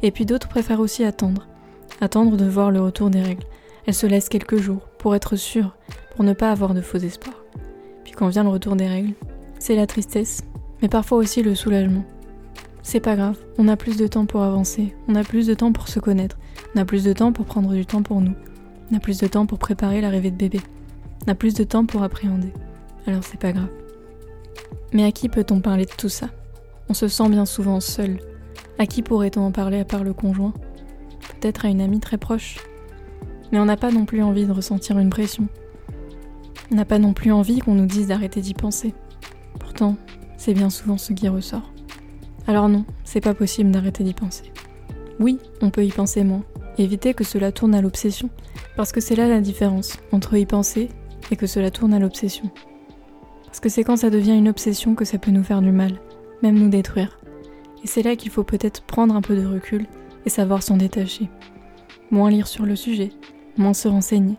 Et 0.02 0.10
puis 0.10 0.24
d'autres 0.24 0.48
préfèrent 0.48 0.80
aussi 0.80 1.04
attendre, 1.04 1.46
attendre 2.00 2.38
de 2.38 2.46
voir 2.46 2.70
le 2.70 2.80
retour 2.80 3.10
des 3.10 3.20
règles. 3.20 3.44
Elles 3.86 3.94
se 3.94 4.06
laissent 4.06 4.30
quelques 4.30 4.56
jours 4.56 4.88
pour 4.98 5.14
être 5.14 5.36
sûres, 5.36 5.76
pour 6.16 6.24
ne 6.24 6.32
pas 6.32 6.50
avoir 6.50 6.72
de 6.72 6.80
faux 6.80 6.98
espoirs. 6.98 7.44
Puis 8.02 8.12
quand 8.12 8.28
vient 8.28 8.44
le 8.44 8.48
retour 8.48 8.76
des 8.76 8.88
règles, 8.88 9.12
c'est 9.58 9.76
la 9.76 9.86
tristesse, 9.86 10.42
mais 10.80 10.88
parfois 10.88 11.18
aussi 11.18 11.42
le 11.42 11.54
soulagement. 11.54 12.04
C'est 12.82 13.00
pas 13.00 13.16
grave, 13.16 13.38
on 13.58 13.68
a 13.68 13.76
plus 13.76 13.98
de 13.98 14.06
temps 14.06 14.26
pour 14.26 14.42
avancer, 14.42 14.94
on 15.06 15.14
a 15.16 15.22
plus 15.22 15.46
de 15.46 15.54
temps 15.54 15.72
pour 15.72 15.88
se 15.88 16.00
connaître, 16.00 16.38
on 16.74 16.80
a 16.80 16.84
plus 16.86 17.04
de 17.04 17.12
temps 17.12 17.32
pour 17.32 17.44
prendre 17.44 17.72
du 17.72 17.84
temps 17.86 18.02
pour 18.02 18.20
nous, 18.20 18.34
on 18.90 18.96
a 18.96 19.00
plus 19.00 19.18
de 19.18 19.26
temps 19.26 19.46
pour 19.46 19.58
préparer 19.58 20.00
l'arrivée 20.00 20.30
de 20.30 20.36
bébé, 20.36 20.60
on 21.26 21.30
a 21.30 21.34
plus 21.34 21.54
de 21.54 21.64
temps 21.64 21.86
pour 21.86 22.02
appréhender. 22.02 22.52
Alors 23.06 23.24
c'est 23.24 23.40
pas 23.40 23.52
grave. 23.52 23.70
Mais 24.92 25.04
à 25.04 25.12
qui 25.12 25.28
peut-on 25.28 25.60
parler 25.60 25.84
de 25.84 25.92
tout 25.96 26.08
ça? 26.08 26.28
On 26.88 26.94
se 26.94 27.08
sent 27.08 27.28
bien 27.28 27.46
souvent 27.46 27.80
seul. 27.80 28.18
À 28.78 28.86
qui 28.86 29.02
pourrait-on 29.02 29.40
en 29.40 29.52
parler 29.52 29.80
à 29.80 29.84
part 29.84 30.04
le 30.04 30.12
conjoint? 30.12 30.52
Peut-être 31.40 31.64
à 31.64 31.68
une 31.68 31.80
amie 31.80 32.00
très 32.00 32.18
proche. 32.18 32.58
Mais 33.52 33.58
on 33.58 33.64
n'a 33.64 33.76
pas 33.76 33.90
non 33.90 34.04
plus 34.04 34.22
envie 34.22 34.46
de 34.46 34.52
ressentir 34.52 34.98
une 34.98 35.10
pression. 35.10 35.48
On 36.70 36.76
n'a 36.76 36.84
pas 36.84 36.98
non 36.98 37.12
plus 37.12 37.32
envie 37.32 37.58
qu'on 37.58 37.74
nous 37.74 37.86
dise 37.86 38.08
d'arrêter 38.08 38.40
d'y 38.40 38.54
penser. 38.54 38.94
Pourtant, 39.58 39.96
c'est 40.36 40.54
bien 40.54 40.70
souvent 40.70 40.98
ce 40.98 41.12
qui 41.12 41.28
ressort. 41.28 41.72
Alors 42.46 42.68
non, 42.68 42.84
c'est 43.04 43.20
pas 43.20 43.34
possible 43.34 43.70
d'arrêter 43.70 44.04
d'y 44.04 44.14
penser. 44.14 44.52
Oui, 45.20 45.38
on 45.60 45.70
peut 45.70 45.84
y 45.84 45.90
penser 45.90 46.24
moins, 46.24 46.42
éviter 46.78 47.14
que 47.14 47.24
cela 47.24 47.52
tourne 47.52 47.74
à 47.74 47.82
l'obsession, 47.82 48.30
parce 48.76 48.92
que 48.92 49.00
c'est 49.00 49.16
là 49.16 49.28
la 49.28 49.40
différence 49.40 49.98
entre 50.12 50.36
y 50.36 50.46
penser 50.46 50.88
et 51.30 51.36
que 51.36 51.46
cela 51.46 51.70
tourne 51.70 51.94
à 51.94 51.98
l'obsession. 51.98 52.50
Parce 53.46 53.60
que 53.60 53.68
c'est 53.68 53.84
quand 53.84 53.96
ça 53.96 54.10
devient 54.10 54.36
une 54.36 54.48
obsession 54.48 54.94
que 54.94 55.04
ça 55.04 55.18
peut 55.18 55.30
nous 55.30 55.44
faire 55.44 55.62
du 55.62 55.70
mal, 55.70 56.00
même 56.42 56.58
nous 56.58 56.68
détruire. 56.68 57.18
Et 57.82 57.86
c'est 57.86 58.02
là 58.02 58.16
qu'il 58.16 58.30
faut 58.30 58.44
peut-être 58.44 58.82
prendre 58.82 59.14
un 59.14 59.20
peu 59.20 59.36
de 59.36 59.46
recul 59.46 59.86
et 60.26 60.30
savoir 60.30 60.62
s'en 60.62 60.76
détacher. 60.76 61.28
Moins 62.10 62.30
lire 62.30 62.48
sur 62.48 62.66
le 62.66 62.76
sujet, 62.76 63.10
moins 63.56 63.74
se 63.74 63.88
renseigner, 63.88 64.36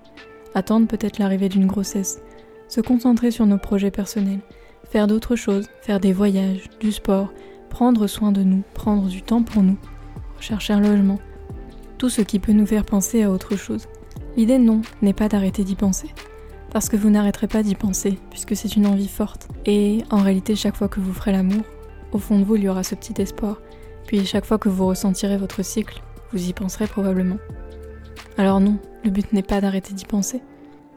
attendre 0.54 0.88
peut-être 0.88 1.20
l'arrivée 1.20 1.50
d'une 1.50 1.68
grossesse, 1.68 2.22
se 2.68 2.82
concentrer 2.82 3.32
sur 3.32 3.46
nos 3.46 3.58
projets 3.58 3.92
personnels, 3.92 4.42
faire 4.90 5.08
d'autres 5.08 5.36
choses, 5.36 5.70
faire 5.82 6.00
des 6.00 6.14
voyages, 6.14 6.70
du 6.80 6.92
sport, 6.92 7.34
prendre 7.70 8.08
soin 8.08 8.32
de 8.32 8.44
nous, 8.44 8.64
prendre 8.74 9.08
du 9.08 9.22
temps 9.22 9.44
pour 9.44 9.64
nous, 9.64 9.78
rechercher 10.38 10.74
un 10.74 10.82
logement, 10.82 11.20
tout 11.98 12.10
ce 12.10 12.22
qui 12.22 12.40
peut 12.40 12.52
nous 12.52 12.66
faire 12.66 12.86
penser 12.86 13.24
à 13.24 13.32
autre 13.32 13.56
chose. 13.56 13.88
L'idée 14.38 14.58
non 14.58 14.82
n'est 15.02 15.14
pas 15.14 15.30
d'arrêter 15.30 15.64
d'y 15.64 15.76
penser, 15.76 16.10
parce 16.72 16.90
que 16.90 16.98
vous 16.98 17.10
n'arrêterez 17.10 17.48
pas 17.48 17.64
d'y 17.64 17.76
penser, 17.76 18.20
puisque 18.30 18.56
c'est 18.56 18.76
une 18.76 18.88
envie 18.88 19.08
forte. 19.08 19.48
Et 19.66 20.04
en 20.10 20.18
réalité, 20.18 20.56
chaque 20.56 20.76
fois 20.76 20.90
que 20.90 21.00
vous 21.00 21.14
ferez 21.14 21.32
l'amour, 21.32 21.64
au 22.12 22.18
fond 22.18 22.40
de 22.40 22.44
vous, 22.44 22.56
il 22.56 22.64
y 22.64 22.70
aura 22.70 22.84
ce 22.84 22.96
petit 22.96 23.22
espoir. 23.22 23.62
Puis 24.08 24.26
chaque 24.26 24.46
fois 24.46 24.58
que 24.58 24.70
vous 24.70 24.86
ressentirez 24.86 25.38
votre 25.38 25.64
cycle, 25.64 26.02
vous 26.32 26.50
y 26.50 26.54
penserez 26.54 26.88
probablement. 26.88 27.38
Alors 28.38 28.60
non, 28.60 28.78
le 29.04 29.10
but 29.10 29.32
n'est 29.34 29.42
pas 29.42 29.62
d'arrêter 29.62 29.94
d'y 29.94 30.06
penser, 30.06 30.42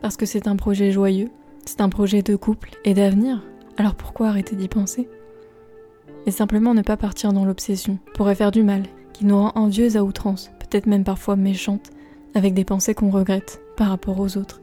parce 0.02 0.16
que 0.16 0.26
c'est 0.26 0.48
un 0.48 0.56
projet 0.56 0.90
joyeux, 0.90 1.30
c'est 1.64 1.80
un 1.80 1.88
projet 1.88 2.22
de 2.22 2.34
couple 2.36 2.70
et 2.84 2.94
d'avenir. 2.94 3.42
Alors 3.76 3.94
pourquoi 3.94 4.28
arrêter 4.28 4.56
d'y 4.56 4.68
penser? 4.68 5.08
Et 6.26 6.30
simplement 6.32 6.74
ne 6.74 6.82
pas 6.82 6.96
partir 6.96 7.32
dans 7.32 7.44
l'obsession 7.44 7.98
pourrait 8.14 8.34
faire 8.34 8.50
du 8.50 8.64
mal, 8.64 8.82
qui 9.12 9.24
nous 9.24 9.38
rend 9.38 9.52
envieuses 9.54 9.96
à 9.96 10.04
outrance, 10.04 10.50
peut-être 10.68 10.86
même 10.86 11.04
parfois 11.04 11.36
méchantes, 11.36 11.90
avec 12.34 12.54
des 12.54 12.64
pensées 12.64 12.94
qu'on 12.94 13.10
regrette 13.10 13.60
par 13.76 13.88
rapport 13.88 14.20
aux 14.20 14.36
autres. 14.36 14.60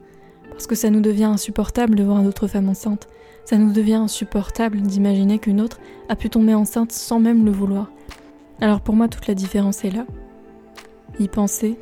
Parce 0.50 0.66
que 0.66 0.74
ça 0.74 0.90
nous 0.90 1.00
devient 1.00 1.24
insupportable 1.24 1.94
de 1.94 2.04
voir 2.04 2.22
d'autres 2.22 2.46
femmes 2.46 2.68
enceintes, 2.68 3.08
ça 3.44 3.58
nous 3.58 3.72
devient 3.72 3.94
insupportable 3.94 4.80
d'imaginer 4.80 5.38
qu'une 5.38 5.60
autre 5.60 5.78
a 6.08 6.16
pu 6.16 6.30
tomber 6.30 6.54
enceinte 6.54 6.92
sans 6.92 7.20
même 7.20 7.44
le 7.44 7.52
vouloir. 7.52 7.90
Alors 8.60 8.80
pour 8.80 8.96
moi, 8.96 9.08
toute 9.08 9.26
la 9.28 9.34
différence 9.34 9.84
est 9.84 9.90
là. 9.90 10.06
Y 11.20 11.28
penser, 11.28 11.78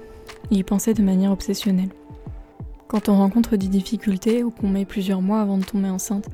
y 0.51 0.63
penser 0.63 0.93
de 0.93 1.03
manière 1.03 1.33
obsessionnelle. 1.33 1.91
Quand 2.87 3.09
on 3.09 3.17
rencontre 3.17 3.57
des 3.57 3.69
difficultés 3.69 4.45
ou 4.45 4.51
qu'on 4.51 4.69
met 4.69 4.85
plusieurs 4.85 5.23
mois 5.23 5.41
avant 5.41 5.59
de 5.59 5.65
tomber 5.65 5.89
enceinte, 5.89 6.29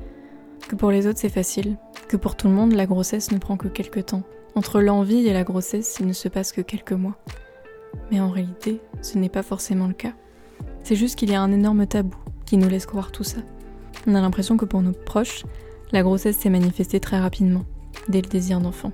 que 0.67 0.75
pour 0.75 0.91
les 0.91 1.07
autres 1.07 1.19
c'est 1.19 1.29
facile, 1.29 1.77
que 2.07 2.17
pour 2.17 2.35
tout 2.35 2.47
le 2.47 2.53
monde 2.53 2.73
la 2.73 2.85
grossesse 2.85 3.31
ne 3.31 3.37
prend 3.37 3.57
que 3.57 3.67
quelques 3.67 4.07
temps. 4.07 4.23
Entre 4.53 4.81
l'envie 4.81 5.25
et 5.25 5.33
la 5.33 5.43
grossesse, 5.43 5.97
il 6.01 6.07
ne 6.07 6.13
se 6.13 6.27
passe 6.27 6.51
que 6.51 6.61
quelques 6.61 6.91
mois. 6.91 7.15
Mais 8.11 8.19
en 8.19 8.29
réalité, 8.29 8.81
ce 9.01 9.17
n'est 9.17 9.29
pas 9.29 9.43
forcément 9.43 9.87
le 9.87 9.93
cas. 9.93 10.13
C'est 10.83 10.95
juste 10.95 11.17
qu'il 11.17 11.29
y 11.29 11.35
a 11.35 11.41
un 11.41 11.51
énorme 11.51 11.85
tabou 11.85 12.17
qui 12.45 12.57
nous 12.57 12.69
laisse 12.69 12.85
croire 12.85 13.11
tout 13.11 13.23
ça. 13.23 13.39
On 14.07 14.15
a 14.15 14.21
l'impression 14.21 14.57
que 14.57 14.65
pour 14.65 14.81
nos 14.81 14.91
proches, 14.91 15.43
la 15.91 16.03
grossesse 16.03 16.37
s'est 16.37 16.49
manifestée 16.49 16.99
très 16.99 17.19
rapidement, 17.19 17.65
dès 18.09 18.21
le 18.21 18.27
désir 18.27 18.59
d'enfant. 18.59 18.91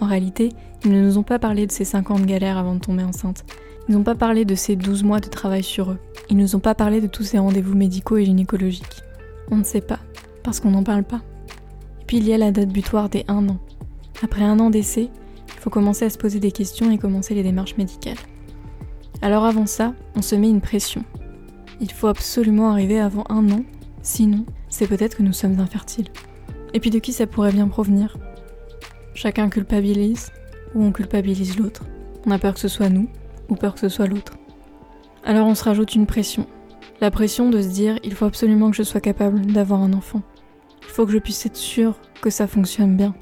En 0.00 0.06
réalité, 0.06 0.50
ils 0.84 0.92
ne 0.92 1.00
nous 1.00 1.18
ont 1.18 1.22
pas 1.22 1.38
parlé 1.38 1.66
de 1.66 1.72
ces 1.72 1.84
50 1.84 2.24
galères 2.26 2.58
avant 2.58 2.74
de 2.74 2.80
tomber 2.80 3.04
enceinte. 3.04 3.44
Ils 3.88 3.94
n'ont 3.94 4.04
pas 4.04 4.14
parlé 4.14 4.44
de 4.44 4.54
ces 4.54 4.76
12 4.76 5.02
mois 5.02 5.20
de 5.20 5.28
travail 5.28 5.62
sur 5.62 5.90
eux. 5.90 5.98
Ils 6.30 6.36
nous 6.36 6.56
ont 6.56 6.60
pas 6.60 6.74
parlé 6.74 7.00
de 7.00 7.06
tous 7.06 7.24
ces 7.24 7.38
rendez-vous 7.38 7.74
médicaux 7.74 8.16
et 8.16 8.24
gynécologiques. 8.24 9.02
On 9.50 9.56
ne 9.56 9.64
sait 9.64 9.80
pas, 9.80 9.98
parce 10.42 10.60
qu'on 10.60 10.70
n'en 10.70 10.84
parle 10.84 11.04
pas. 11.04 11.20
Et 12.00 12.04
puis 12.06 12.18
il 12.18 12.28
y 12.28 12.32
a 12.32 12.38
la 12.38 12.52
date 12.52 12.68
butoir 12.68 13.08
des 13.08 13.24
1 13.28 13.48
an. 13.48 13.58
Après 14.22 14.44
un 14.44 14.58
an 14.60 14.70
d'essai, 14.70 15.10
faut 15.62 15.70
commencer 15.70 16.04
à 16.04 16.10
se 16.10 16.18
poser 16.18 16.40
des 16.40 16.50
questions 16.50 16.90
et 16.90 16.98
commencer 16.98 17.34
les 17.34 17.44
démarches 17.44 17.76
médicales. 17.76 18.16
Alors 19.20 19.44
avant 19.44 19.66
ça, 19.66 19.94
on 20.16 20.22
se 20.22 20.34
met 20.34 20.50
une 20.50 20.60
pression. 20.60 21.04
Il 21.80 21.92
faut 21.92 22.08
absolument 22.08 22.70
arriver 22.70 22.98
avant 22.98 23.22
un 23.28 23.48
an, 23.52 23.64
sinon 24.02 24.44
c'est 24.68 24.88
peut-être 24.88 25.18
que 25.18 25.22
nous 25.22 25.32
sommes 25.32 25.60
infertiles. 25.60 26.08
Et 26.74 26.80
puis 26.80 26.90
de 26.90 26.98
qui 26.98 27.12
ça 27.12 27.28
pourrait 27.28 27.52
bien 27.52 27.68
provenir? 27.68 28.16
Chacun 29.14 29.48
culpabilise 29.48 30.32
ou 30.74 30.82
on 30.82 30.90
culpabilise 30.90 31.56
l'autre. 31.56 31.84
On 32.26 32.32
a 32.32 32.38
peur 32.40 32.54
que 32.54 32.60
ce 32.60 32.66
soit 32.66 32.88
nous 32.88 33.08
ou 33.48 33.54
peur 33.54 33.74
que 33.74 33.80
ce 33.80 33.88
soit 33.88 34.08
l'autre. 34.08 34.32
Alors 35.22 35.46
on 35.46 35.54
se 35.54 35.62
rajoute 35.62 35.94
une 35.94 36.06
pression. 36.06 36.48
La 37.00 37.12
pression 37.12 37.50
de 37.50 37.62
se 37.62 37.68
dire 37.68 38.00
il 38.02 38.14
faut 38.14 38.24
absolument 38.24 38.70
que 38.72 38.76
je 38.76 38.82
sois 38.82 39.00
capable 39.00 39.46
d'avoir 39.46 39.80
un 39.80 39.92
enfant. 39.92 40.22
Il 40.80 40.88
faut 40.88 41.06
que 41.06 41.12
je 41.12 41.18
puisse 41.18 41.46
être 41.46 41.56
sûr 41.56 42.00
que 42.20 42.30
ça 42.30 42.48
fonctionne 42.48 42.96
bien. 42.96 43.14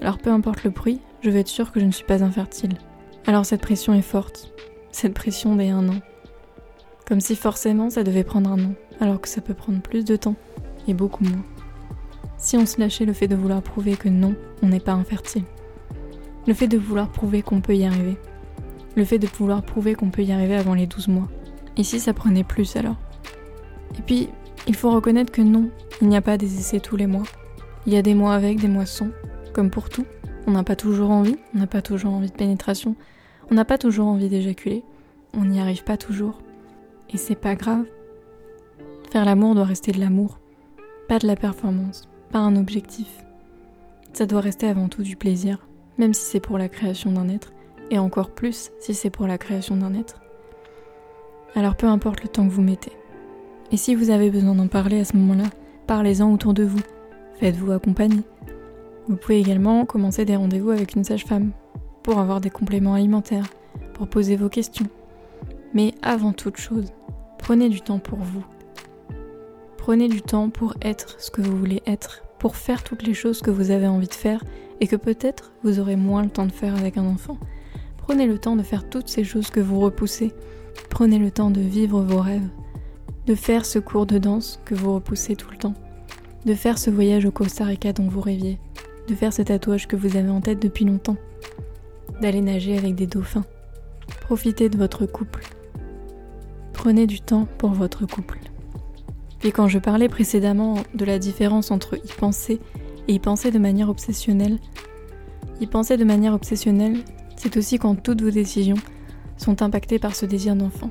Alors 0.00 0.18
peu 0.18 0.30
importe 0.30 0.64
le 0.64 0.72
prix, 0.72 1.00
je 1.20 1.30
veux 1.30 1.38
être 1.38 1.48
sûr 1.48 1.72
que 1.72 1.80
je 1.80 1.84
ne 1.84 1.90
suis 1.90 2.04
pas 2.04 2.22
infertile. 2.22 2.78
Alors 3.26 3.44
cette 3.44 3.60
pression 3.60 3.94
est 3.94 4.02
forte. 4.02 4.52
Cette 4.92 5.14
pression 5.14 5.56
des 5.56 5.68
un 5.68 5.88
an. 5.88 6.00
Comme 7.06 7.20
si 7.20 7.36
forcément 7.36 7.90
ça 7.90 8.04
devait 8.04 8.24
prendre 8.24 8.50
un 8.50 8.64
an, 8.64 8.72
alors 9.00 9.20
que 9.20 9.28
ça 9.28 9.40
peut 9.40 9.54
prendre 9.54 9.80
plus 9.80 10.04
de 10.04 10.16
temps 10.16 10.36
et 10.86 10.94
beaucoup 10.94 11.24
moins. 11.24 11.44
Si 12.36 12.56
on 12.56 12.66
se 12.66 12.80
lâchait 12.80 13.04
le 13.04 13.12
fait 13.12 13.26
de 13.26 13.34
vouloir 13.34 13.62
prouver 13.62 13.96
que 13.96 14.08
non, 14.08 14.34
on 14.62 14.68
n'est 14.68 14.80
pas 14.80 14.92
infertile. 14.92 15.44
Le 16.46 16.54
fait 16.54 16.68
de 16.68 16.78
vouloir 16.78 17.10
prouver 17.10 17.42
qu'on 17.42 17.60
peut 17.60 17.74
y 17.74 17.84
arriver. 17.84 18.16
Le 18.96 19.04
fait 19.04 19.18
de 19.18 19.26
vouloir 19.26 19.62
prouver 19.62 19.94
qu'on 19.94 20.10
peut 20.10 20.22
y 20.22 20.32
arriver 20.32 20.54
avant 20.54 20.74
les 20.74 20.86
12 20.86 21.08
mois. 21.08 21.28
Et 21.76 21.84
si 21.84 21.98
ça 22.00 22.12
prenait 22.12 22.44
plus 22.44 22.76
alors? 22.76 22.96
Et 23.98 24.02
puis, 24.02 24.28
il 24.66 24.74
faut 24.74 24.90
reconnaître 24.90 25.32
que 25.32 25.42
non, 25.42 25.70
il 26.00 26.08
n'y 26.08 26.16
a 26.16 26.22
pas 26.22 26.38
des 26.38 26.58
essais 26.58 26.80
tous 26.80 26.96
les 26.96 27.06
mois. 27.06 27.24
Il 27.86 27.92
y 27.92 27.96
a 27.96 28.02
des 28.02 28.14
mois 28.14 28.34
avec, 28.34 28.60
des 28.60 28.68
mois 28.68 28.86
sans, 28.86 29.08
comme 29.52 29.70
pour 29.70 29.88
tout. 29.88 30.04
On 30.48 30.52
n'a 30.52 30.64
pas 30.64 30.76
toujours 30.76 31.10
envie, 31.10 31.36
on 31.54 31.58
n'a 31.58 31.66
pas 31.66 31.82
toujours 31.82 32.14
envie 32.14 32.30
de 32.30 32.34
pénétration, 32.34 32.96
on 33.50 33.54
n'a 33.54 33.66
pas 33.66 33.76
toujours 33.76 34.06
envie 34.06 34.30
d'éjaculer, 34.30 34.82
on 35.34 35.44
n'y 35.44 35.60
arrive 35.60 35.84
pas 35.84 35.98
toujours. 35.98 36.38
Et 37.10 37.18
c'est 37.18 37.34
pas 37.34 37.54
grave. 37.54 37.84
Faire 39.10 39.26
l'amour 39.26 39.54
doit 39.54 39.66
rester 39.66 39.92
de 39.92 40.00
l'amour, 40.00 40.38
pas 41.06 41.18
de 41.18 41.26
la 41.26 41.36
performance, 41.36 42.08
pas 42.32 42.38
un 42.38 42.56
objectif. 42.56 43.08
Ça 44.14 44.24
doit 44.24 44.40
rester 44.40 44.66
avant 44.66 44.88
tout 44.88 45.02
du 45.02 45.16
plaisir, 45.16 45.68
même 45.98 46.14
si 46.14 46.24
c'est 46.24 46.40
pour 46.40 46.56
la 46.56 46.70
création 46.70 47.12
d'un 47.12 47.28
être, 47.28 47.52
et 47.90 47.98
encore 47.98 48.30
plus 48.30 48.70
si 48.80 48.94
c'est 48.94 49.10
pour 49.10 49.26
la 49.26 49.36
création 49.36 49.76
d'un 49.76 49.92
être. 49.92 50.22
Alors 51.56 51.76
peu 51.76 51.88
importe 51.88 52.22
le 52.22 52.28
temps 52.30 52.48
que 52.48 52.54
vous 52.54 52.62
mettez. 52.62 52.92
Et 53.70 53.76
si 53.76 53.94
vous 53.94 54.08
avez 54.08 54.30
besoin 54.30 54.54
d'en 54.54 54.68
parler 54.68 55.00
à 55.00 55.04
ce 55.04 55.14
moment-là, 55.18 55.50
parlez-en 55.86 56.32
autour 56.32 56.54
de 56.54 56.64
vous. 56.64 56.80
Faites-vous 57.38 57.72
accompagner. 57.72 58.22
Vous 59.08 59.16
pouvez 59.16 59.40
également 59.40 59.86
commencer 59.86 60.26
des 60.26 60.36
rendez-vous 60.36 60.70
avec 60.70 60.94
une 60.94 61.02
sage-femme 61.02 61.52
pour 62.02 62.18
avoir 62.18 62.42
des 62.42 62.50
compléments 62.50 62.92
alimentaires, 62.92 63.46
pour 63.94 64.06
poser 64.06 64.36
vos 64.36 64.50
questions. 64.50 64.88
Mais 65.72 65.94
avant 66.02 66.34
toute 66.34 66.58
chose, 66.58 66.92
prenez 67.38 67.70
du 67.70 67.80
temps 67.80 68.00
pour 68.00 68.18
vous. 68.18 68.44
Prenez 69.78 70.08
du 70.08 70.20
temps 70.20 70.50
pour 70.50 70.74
être 70.82 71.18
ce 71.18 71.30
que 71.30 71.40
vous 71.40 71.56
voulez 71.56 71.82
être, 71.86 72.22
pour 72.38 72.56
faire 72.56 72.84
toutes 72.84 73.02
les 73.02 73.14
choses 73.14 73.40
que 73.40 73.50
vous 73.50 73.70
avez 73.70 73.86
envie 73.86 74.08
de 74.08 74.14
faire 74.14 74.44
et 74.80 74.86
que 74.86 74.96
peut-être 74.96 75.52
vous 75.64 75.80
aurez 75.80 75.96
moins 75.96 76.22
le 76.22 76.28
temps 76.28 76.46
de 76.46 76.52
faire 76.52 76.76
avec 76.76 76.98
un 76.98 77.06
enfant. 77.06 77.38
Prenez 77.96 78.26
le 78.26 78.38
temps 78.38 78.56
de 78.56 78.62
faire 78.62 78.90
toutes 78.90 79.08
ces 79.08 79.24
choses 79.24 79.48
que 79.48 79.60
vous 79.60 79.80
repoussez. 79.80 80.34
Prenez 80.90 81.18
le 81.18 81.30
temps 81.30 81.50
de 81.50 81.62
vivre 81.62 82.02
vos 82.02 82.20
rêves, 82.20 82.48
de 83.24 83.34
faire 83.34 83.64
ce 83.64 83.78
cours 83.78 84.04
de 84.04 84.18
danse 84.18 84.60
que 84.66 84.74
vous 84.74 84.94
repoussez 84.94 85.34
tout 85.34 85.50
le 85.50 85.56
temps, 85.56 85.74
de 86.44 86.54
faire 86.54 86.76
ce 86.76 86.90
voyage 86.90 87.24
au 87.24 87.30
Costa 87.30 87.64
Rica 87.64 87.94
dont 87.94 88.08
vous 88.08 88.20
rêviez, 88.20 88.58
de 89.08 89.14
faire 89.14 89.32
ce 89.32 89.42
tatouage 89.42 89.88
que 89.88 89.96
vous 89.96 90.16
avez 90.16 90.28
en 90.28 90.40
tête 90.40 90.60
depuis 90.60 90.84
longtemps, 90.84 91.16
d'aller 92.20 92.42
nager 92.42 92.76
avec 92.76 92.94
des 92.94 93.06
dauphins. 93.06 93.44
Profitez 94.20 94.68
de 94.68 94.76
votre 94.76 95.06
couple. 95.06 95.44
Prenez 96.74 97.06
du 97.06 97.20
temps 97.20 97.48
pour 97.58 97.70
votre 97.70 98.06
couple. 98.06 98.38
Puis 99.40 99.50
quand 99.50 99.66
je 99.66 99.78
parlais 99.78 100.08
précédemment 100.08 100.76
de 100.94 101.04
la 101.04 101.18
différence 101.18 101.70
entre 101.70 101.96
y 101.96 102.12
penser 102.18 102.60
et 103.08 103.14
y 103.14 103.18
penser 103.18 103.50
de 103.50 103.58
manière 103.58 103.88
obsessionnelle, 103.88 104.58
y 105.60 105.66
penser 105.66 105.96
de 105.96 106.04
manière 106.04 106.34
obsessionnelle, 106.34 106.98
c'est 107.36 107.56
aussi 107.56 107.78
quand 107.78 107.94
toutes 107.94 108.22
vos 108.22 108.30
décisions 108.30 108.76
sont 109.38 109.62
impactées 109.62 109.98
par 109.98 110.14
ce 110.14 110.26
désir 110.26 110.54
d'enfant. 110.54 110.90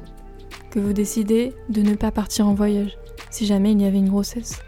Que 0.72 0.80
vous 0.80 0.94
décidez 0.94 1.54
de 1.70 1.82
ne 1.82 1.94
pas 1.94 2.12
partir 2.12 2.48
en 2.48 2.54
voyage 2.54 2.98
si 3.30 3.46
jamais 3.46 3.74
il 3.74 3.82
y 3.82 3.86
avait 3.86 4.00
une 4.00 4.10
grossesse. 4.10 4.62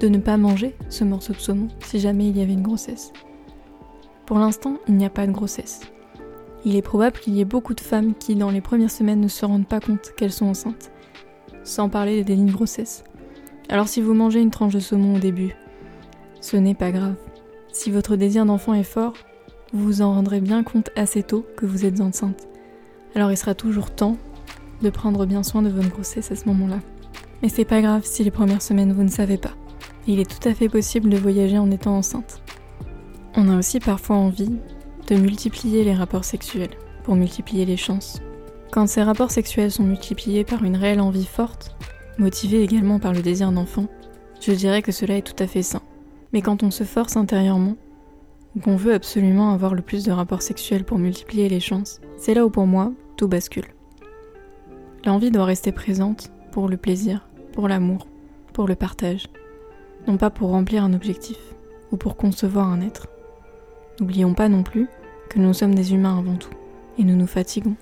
De 0.00 0.08
ne 0.08 0.18
pas 0.18 0.36
manger 0.36 0.74
ce 0.88 1.04
morceau 1.04 1.32
de 1.32 1.38
saumon 1.38 1.68
si 1.84 2.00
jamais 2.00 2.28
il 2.28 2.36
y 2.36 2.42
avait 2.42 2.54
une 2.54 2.62
grossesse. 2.62 3.12
Pour 4.26 4.38
l'instant, 4.38 4.78
il 4.88 4.96
n'y 4.96 5.04
a 5.04 5.10
pas 5.10 5.26
de 5.26 5.32
grossesse. 5.32 5.80
Il 6.64 6.76
est 6.76 6.82
probable 6.82 7.18
qu'il 7.18 7.34
y 7.34 7.40
ait 7.40 7.44
beaucoup 7.44 7.74
de 7.74 7.80
femmes 7.80 8.14
qui, 8.14 8.34
dans 8.34 8.50
les 8.50 8.60
premières 8.60 8.90
semaines, 8.90 9.20
ne 9.20 9.28
se 9.28 9.44
rendent 9.44 9.66
pas 9.66 9.80
compte 9.80 10.12
qu'elles 10.16 10.32
sont 10.32 10.46
enceintes 10.46 10.90
sans 11.64 11.88
parler 11.88 12.16
des 12.16 12.24
délits 12.24 12.46
de 12.46 12.52
grossesse. 12.52 13.04
Alors 13.68 13.88
si 13.88 14.00
vous 14.00 14.14
mangez 14.14 14.40
une 14.40 14.50
tranche 14.50 14.74
de 14.74 14.80
saumon 14.80 15.16
au 15.16 15.18
début, 15.18 15.54
ce 16.40 16.56
n'est 16.56 16.74
pas 16.74 16.90
grave. 16.90 17.16
Si 17.72 17.90
votre 17.90 18.16
désir 18.16 18.46
d'enfant 18.46 18.74
est 18.74 18.82
fort, 18.82 19.12
vous 19.72 19.84
vous 19.84 20.02
en 20.02 20.12
rendrez 20.14 20.40
bien 20.40 20.64
compte 20.64 20.90
assez 20.96 21.22
tôt 21.22 21.46
que 21.56 21.66
vous 21.66 21.84
êtes 21.84 22.00
enceinte. 22.00 22.48
Alors 23.14 23.30
il 23.30 23.36
sera 23.36 23.54
toujours 23.54 23.90
temps 23.90 24.16
de 24.82 24.90
prendre 24.90 25.26
bien 25.26 25.42
soin 25.42 25.62
de 25.62 25.68
votre 25.68 25.90
grossesse 25.90 26.32
à 26.32 26.36
ce 26.36 26.46
moment-là. 26.46 26.80
Mais 27.42 27.48
c'est 27.48 27.64
pas 27.64 27.80
grave 27.80 28.02
si 28.04 28.24
les 28.24 28.30
premières 28.30 28.62
semaines 28.62 28.92
vous 28.92 29.04
ne 29.04 29.08
savez 29.08 29.38
pas. 29.38 29.52
Il 30.12 30.18
est 30.18 30.28
tout 30.28 30.48
à 30.48 30.54
fait 30.54 30.68
possible 30.68 31.08
de 31.08 31.16
voyager 31.16 31.56
en 31.56 31.70
étant 31.70 31.96
enceinte. 31.96 32.42
On 33.36 33.48
a 33.48 33.56
aussi 33.56 33.78
parfois 33.78 34.16
envie 34.16 34.50
de 35.06 35.14
multiplier 35.14 35.84
les 35.84 35.94
rapports 35.94 36.24
sexuels 36.24 36.76
pour 37.04 37.14
multiplier 37.14 37.64
les 37.64 37.76
chances. 37.76 38.20
Quand 38.72 38.88
ces 38.88 39.04
rapports 39.04 39.30
sexuels 39.30 39.70
sont 39.70 39.84
multipliés 39.84 40.42
par 40.42 40.64
une 40.64 40.74
réelle 40.74 41.00
envie 41.00 41.26
forte, 41.26 41.76
motivée 42.18 42.60
également 42.64 42.98
par 42.98 43.12
le 43.12 43.22
désir 43.22 43.52
d'enfant, 43.52 43.86
je 44.40 44.50
dirais 44.50 44.82
que 44.82 44.90
cela 44.90 45.16
est 45.16 45.22
tout 45.22 45.40
à 45.40 45.46
fait 45.46 45.62
sain. 45.62 45.82
Mais 46.32 46.42
quand 46.42 46.64
on 46.64 46.72
se 46.72 46.82
force 46.82 47.16
intérieurement, 47.16 47.76
qu'on 48.64 48.74
veut 48.74 48.94
absolument 48.94 49.52
avoir 49.52 49.76
le 49.76 49.82
plus 49.82 50.02
de 50.02 50.10
rapports 50.10 50.42
sexuels 50.42 50.82
pour 50.82 50.98
multiplier 50.98 51.48
les 51.48 51.60
chances, 51.60 52.00
c'est 52.16 52.34
là 52.34 52.44
où 52.44 52.50
pour 52.50 52.66
moi 52.66 52.92
tout 53.16 53.28
bascule. 53.28 53.68
L'envie 55.04 55.30
doit 55.30 55.44
rester 55.44 55.70
présente 55.70 56.32
pour 56.50 56.68
le 56.68 56.76
plaisir, 56.76 57.28
pour 57.52 57.68
l'amour, 57.68 58.08
pour 58.52 58.66
le 58.66 58.74
partage, 58.74 59.28
non 60.06 60.16
pas 60.16 60.30
pour 60.30 60.50
remplir 60.50 60.84
un 60.84 60.92
objectif 60.92 61.38
ou 61.92 61.96
pour 61.96 62.16
concevoir 62.16 62.68
un 62.68 62.80
être. 62.80 63.08
N'oublions 63.98 64.34
pas 64.34 64.48
non 64.48 64.62
plus 64.62 64.88
que 65.28 65.38
nous 65.38 65.52
sommes 65.52 65.74
des 65.74 65.94
humains 65.94 66.18
avant 66.18 66.36
tout, 66.36 66.52
et 66.98 67.04
nous 67.04 67.16
nous 67.16 67.26
fatiguons. 67.26 67.76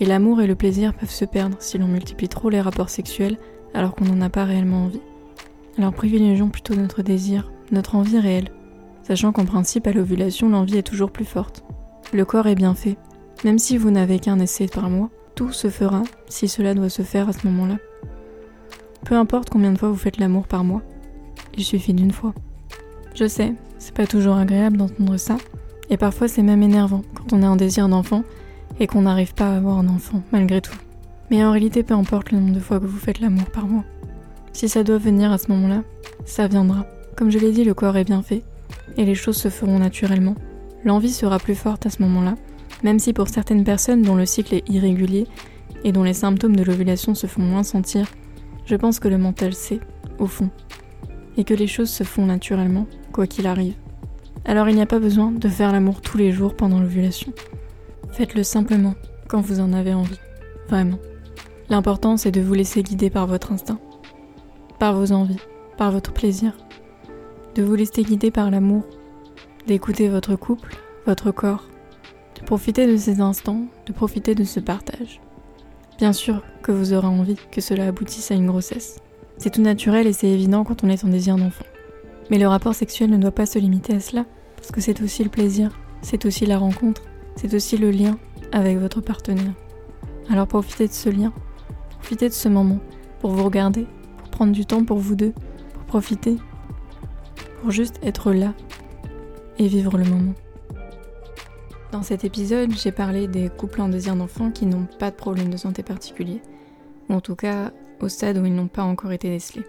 Et 0.00 0.04
l'amour 0.04 0.40
et 0.40 0.46
le 0.46 0.54
plaisir 0.54 0.94
peuvent 0.94 1.10
se 1.10 1.24
perdre 1.24 1.56
si 1.60 1.78
l'on 1.78 1.88
multiplie 1.88 2.28
trop 2.28 2.50
les 2.50 2.60
rapports 2.60 2.90
sexuels 2.90 3.38
alors 3.74 3.94
qu'on 3.94 4.04
n'en 4.04 4.20
a 4.20 4.30
pas 4.30 4.44
réellement 4.44 4.84
envie. 4.84 5.00
Alors 5.76 5.92
privilégions 5.92 6.48
plutôt 6.48 6.74
notre 6.74 7.02
désir, 7.02 7.52
notre 7.70 7.94
envie 7.94 8.18
réelle, 8.18 8.50
sachant 9.02 9.32
qu'en 9.32 9.44
principe 9.44 9.86
à 9.86 9.92
l'ovulation 9.92 10.48
l'envie 10.48 10.78
est 10.78 10.82
toujours 10.82 11.10
plus 11.10 11.24
forte. 11.24 11.64
Le 12.12 12.24
corps 12.24 12.46
est 12.46 12.54
bien 12.54 12.74
fait, 12.74 12.96
même 13.44 13.58
si 13.58 13.76
vous 13.76 13.90
n'avez 13.90 14.18
qu'un 14.18 14.38
essai 14.38 14.66
par 14.66 14.90
mois, 14.90 15.10
tout 15.34 15.52
se 15.52 15.68
fera 15.68 16.02
si 16.28 16.48
cela 16.48 16.74
doit 16.74 16.88
se 16.88 17.02
faire 17.02 17.28
à 17.28 17.32
ce 17.32 17.46
moment-là. 17.46 17.76
Peu 19.04 19.14
importe 19.14 19.50
combien 19.50 19.72
de 19.72 19.78
fois 19.78 19.88
vous 19.88 19.96
faites 19.96 20.18
l'amour 20.18 20.46
par 20.48 20.64
mois, 20.64 20.82
suffit 21.64 21.94
d'une 21.94 22.12
fois. 22.12 22.34
Je 23.14 23.26
sais, 23.26 23.54
c'est 23.78 23.94
pas 23.94 24.06
toujours 24.06 24.36
agréable 24.36 24.76
d'entendre 24.76 25.16
ça, 25.16 25.36
et 25.90 25.96
parfois 25.96 26.28
c'est 26.28 26.42
même 26.42 26.62
énervant 26.62 27.02
quand 27.14 27.32
on 27.32 27.42
a 27.42 27.46
un 27.46 27.56
désir 27.56 27.88
d'enfant 27.88 28.22
et 28.80 28.86
qu'on 28.86 29.02
n'arrive 29.02 29.34
pas 29.34 29.52
à 29.52 29.56
avoir 29.56 29.78
un 29.78 29.88
enfant 29.88 30.22
malgré 30.32 30.60
tout. 30.60 30.76
Mais 31.30 31.44
en 31.44 31.50
réalité, 31.50 31.82
peu 31.82 31.94
importe 31.94 32.32
le 32.32 32.38
nombre 32.38 32.54
de 32.54 32.60
fois 32.60 32.80
que 32.80 32.86
vous 32.86 32.98
faites 32.98 33.20
l'amour 33.20 33.50
par 33.50 33.66
mois. 33.66 33.84
Si 34.52 34.68
ça 34.68 34.82
doit 34.82 34.98
venir 34.98 35.30
à 35.30 35.38
ce 35.38 35.50
moment-là, 35.52 35.82
ça 36.24 36.48
viendra. 36.48 36.86
Comme 37.16 37.30
je 37.30 37.38
l'ai 37.38 37.52
dit, 37.52 37.64
le 37.64 37.74
corps 37.74 37.96
est 37.96 38.04
bien 38.04 38.22
fait 38.22 38.42
et 38.96 39.04
les 39.04 39.14
choses 39.14 39.36
se 39.36 39.48
feront 39.48 39.78
naturellement. 39.78 40.34
L'envie 40.84 41.12
sera 41.12 41.38
plus 41.38 41.54
forte 41.54 41.86
à 41.86 41.90
ce 41.90 42.02
moment-là, 42.02 42.34
même 42.82 42.98
si 42.98 43.12
pour 43.12 43.28
certaines 43.28 43.64
personnes 43.64 44.02
dont 44.02 44.14
le 44.14 44.26
cycle 44.26 44.54
est 44.54 44.68
irrégulier 44.68 45.26
et 45.84 45.92
dont 45.92 46.02
les 46.02 46.14
symptômes 46.14 46.56
de 46.56 46.64
l'ovulation 46.64 47.14
se 47.14 47.26
font 47.26 47.42
moins 47.42 47.62
sentir, 47.62 48.06
je 48.64 48.76
pense 48.76 49.00
que 49.00 49.08
le 49.08 49.18
mental 49.18 49.54
sait, 49.54 49.80
au 50.18 50.26
fond, 50.26 50.50
et 51.38 51.44
que 51.44 51.54
les 51.54 51.66
choses 51.66 51.88
se 51.88 52.04
font 52.04 52.26
naturellement, 52.26 52.86
quoi 53.12 53.26
qu'il 53.26 53.46
arrive. 53.46 53.76
Alors 54.44 54.68
il 54.68 54.74
n'y 54.74 54.82
a 54.82 54.86
pas 54.86 54.98
besoin 54.98 55.30
de 55.30 55.48
faire 55.48 55.72
l'amour 55.72 56.02
tous 56.02 56.18
les 56.18 56.32
jours 56.32 56.54
pendant 56.54 56.80
l'ovulation. 56.80 57.32
Faites-le 58.10 58.42
simplement, 58.42 58.94
quand 59.28 59.40
vous 59.40 59.60
en 59.60 59.72
avez 59.72 59.94
envie. 59.94 60.20
Vraiment. 60.68 60.98
L'important, 61.70 62.16
c'est 62.16 62.30
de 62.30 62.40
vous 62.40 62.54
laisser 62.54 62.82
guider 62.82 63.08
par 63.08 63.26
votre 63.26 63.52
instinct, 63.52 63.78
par 64.78 64.94
vos 64.94 65.12
envies, 65.12 65.40
par 65.76 65.92
votre 65.92 66.12
plaisir. 66.12 66.52
de 67.54 67.62
vous 67.64 67.74
laisser 67.74 68.04
guider 68.04 68.30
par 68.30 68.50
l'amour, 68.52 68.84
d'écouter 69.66 70.08
votre 70.08 70.36
couple, 70.36 70.76
votre 71.06 71.32
corps, 71.32 71.64
de 72.38 72.44
profiter 72.44 72.86
de 72.86 72.96
ces 72.96 73.20
instants, 73.20 73.66
de 73.86 73.92
profiter 73.92 74.36
de 74.36 74.44
ce 74.44 74.60
partage. 74.60 75.20
Bien 75.98 76.12
sûr 76.12 76.42
que 76.62 76.70
vous 76.70 76.92
aurez 76.92 77.08
envie 77.08 77.36
que 77.50 77.60
cela 77.60 77.88
aboutisse 77.88 78.30
à 78.30 78.34
une 78.34 78.46
grossesse. 78.46 79.00
C'est 79.38 79.50
tout 79.50 79.62
naturel 79.62 80.06
et 80.06 80.12
c'est 80.12 80.28
évident 80.28 80.64
quand 80.64 80.82
on 80.82 80.88
est 80.88 81.04
en 81.04 81.08
désir 81.08 81.36
d'enfant. 81.36 81.64
Mais 82.30 82.38
le 82.38 82.48
rapport 82.48 82.74
sexuel 82.74 83.08
ne 83.10 83.16
doit 83.16 83.30
pas 83.30 83.46
se 83.46 83.58
limiter 83.58 83.94
à 83.94 84.00
cela, 84.00 84.26
parce 84.56 84.72
que 84.72 84.80
c'est 84.80 85.00
aussi 85.00 85.22
le 85.22 85.30
plaisir, 85.30 85.78
c'est 86.02 86.26
aussi 86.26 86.44
la 86.44 86.58
rencontre, 86.58 87.02
c'est 87.36 87.54
aussi 87.54 87.76
le 87.76 87.90
lien 87.90 88.18
avec 88.52 88.78
votre 88.78 89.00
partenaire. 89.00 89.54
Alors 90.28 90.48
profitez 90.48 90.88
de 90.88 90.92
ce 90.92 91.08
lien, 91.08 91.32
profitez 92.00 92.28
de 92.28 92.34
ce 92.34 92.48
moment 92.48 92.80
pour 93.20 93.30
vous 93.30 93.44
regarder, 93.44 93.86
pour 94.18 94.28
prendre 94.28 94.52
du 94.52 94.66
temps 94.66 94.84
pour 94.84 94.98
vous 94.98 95.14
deux, 95.14 95.32
pour 95.72 95.84
profiter, 95.84 96.36
pour 97.62 97.70
juste 97.70 98.00
être 98.02 98.32
là 98.32 98.52
et 99.58 99.68
vivre 99.68 99.96
le 99.96 100.04
moment. 100.04 100.34
Dans 101.92 102.02
cet 102.02 102.24
épisode, 102.24 102.72
j'ai 102.76 102.92
parlé 102.92 103.28
des 103.28 103.48
couples 103.48 103.80
en 103.80 103.88
désir 103.88 104.14
d'enfant 104.14 104.50
qui 104.50 104.66
n'ont 104.66 104.86
pas 104.98 105.10
de 105.10 105.16
problème 105.16 105.48
de 105.48 105.56
santé 105.56 105.82
particulier, 105.82 106.42
ou 107.08 107.14
en 107.14 107.20
tout 107.20 107.36
cas 107.36 107.72
au 108.00 108.08
stade 108.08 108.38
où 108.38 108.44
ils 108.44 108.54
n'ont 108.54 108.68
pas 108.68 108.82
encore 108.82 109.12
été 109.12 109.28
décelés. 109.28 109.66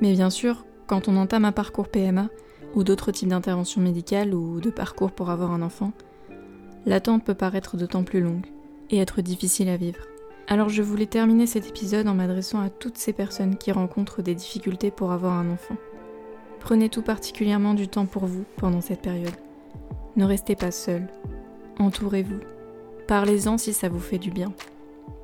Mais 0.00 0.12
bien 0.12 0.30
sûr, 0.30 0.64
quand 0.86 1.08
on 1.08 1.16
entame 1.16 1.44
un 1.44 1.52
parcours 1.52 1.88
PMA, 1.88 2.28
ou 2.74 2.84
d'autres 2.84 3.10
types 3.10 3.28
d'interventions 3.28 3.80
médicales 3.80 4.34
ou 4.34 4.60
de 4.60 4.70
parcours 4.70 5.12
pour 5.12 5.30
avoir 5.30 5.52
un 5.52 5.62
enfant, 5.62 5.92
l'attente 6.86 7.24
peut 7.24 7.34
paraître 7.34 7.76
d'autant 7.76 8.04
plus 8.04 8.20
longue 8.20 8.46
et 8.90 8.98
être 8.98 9.20
difficile 9.20 9.68
à 9.68 9.76
vivre. 9.76 10.00
Alors 10.46 10.68
je 10.68 10.82
voulais 10.82 11.06
terminer 11.06 11.46
cet 11.46 11.68
épisode 11.68 12.08
en 12.08 12.14
m'adressant 12.14 12.60
à 12.60 12.70
toutes 12.70 12.96
ces 12.96 13.12
personnes 13.12 13.56
qui 13.56 13.72
rencontrent 13.72 14.22
des 14.22 14.34
difficultés 14.34 14.90
pour 14.90 15.12
avoir 15.12 15.34
un 15.34 15.50
enfant. 15.50 15.76
Prenez 16.60 16.88
tout 16.88 17.02
particulièrement 17.02 17.74
du 17.74 17.88
temps 17.88 18.06
pour 18.06 18.26
vous 18.26 18.44
pendant 18.56 18.80
cette 18.80 19.02
période. 19.02 19.36
Ne 20.16 20.24
restez 20.24 20.56
pas 20.56 20.70
seul. 20.70 21.06
Entourez-vous. 21.78 22.40
Parlez-en 23.06 23.58
si 23.58 23.72
ça 23.72 23.88
vous 23.88 24.00
fait 24.00 24.18
du 24.18 24.30
bien. 24.30 24.52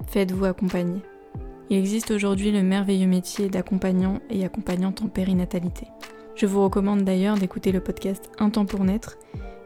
Faites-vous 0.07 0.45
accompagner. 0.45 1.01
Il 1.71 1.79
existe 1.79 2.11
aujourd'hui 2.11 2.53
le 2.53 2.63
merveilleux 2.63 3.07
métier 3.07 3.49
d'accompagnant 3.49 4.21
et 4.29 4.45
accompagnante 4.45 5.03
en 5.03 5.09
périnatalité. 5.09 5.87
Je 6.35 6.47
vous 6.47 6.63
recommande 6.63 7.05
d'ailleurs 7.05 7.39
d'écouter 7.39 7.73
le 7.73 7.81
podcast 7.81 8.31
Un 8.39 8.51
temps 8.51 8.67
pour 8.67 8.85
naître, 8.85 9.17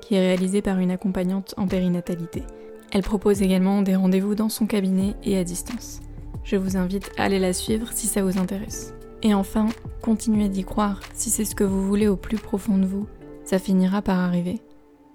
qui 0.00 0.14
est 0.14 0.21
réalisé 0.21 0.62
par 0.62 0.78
une 0.78 0.90
accompagnante 0.90 1.55
en 1.57 1.67
périnatalité. 1.67 2.45
Elle 2.93 3.02
propose 3.02 3.43
également 3.43 3.83
des 3.83 3.97
rendez-vous 3.97 4.35
dans 4.35 4.49
son 4.49 4.67
cabinet 4.67 5.14
et 5.25 5.37
à 5.37 5.45
distance. 5.45 6.00
Je 6.45 6.57
vous 6.57 6.76
invite 6.76 7.11
à 7.19 7.25
aller 7.25 7.38
la 7.38 7.52
suivre 7.52 7.88
si 7.93 8.07
ça 8.07 8.23
vous 8.23 8.38
intéresse. 8.38 8.95
Et 9.23 9.35
enfin, 9.35 9.67
continuez 10.00 10.49
d'y 10.49 10.64
croire 10.64 11.00
si 11.12 11.31
c'est 11.31 11.45
ce 11.45 11.55
que 11.55 11.64
vous 11.64 11.87
voulez 11.87 12.07
au 12.07 12.17
plus 12.17 12.38
profond 12.38 12.78
de 12.78 12.87
vous. 12.87 13.07
Ça 13.45 13.59
finira 13.59 14.02
par 14.02 14.19
arriver, 14.19 14.61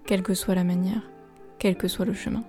quelle 0.06 0.22
que 0.22 0.34
soit 0.34 0.56
la 0.56 0.64
manière, 0.64 1.10
quel 1.60 1.76
que 1.78 1.88
soit 1.88 2.06
le 2.06 2.14
chemin. 2.14 2.44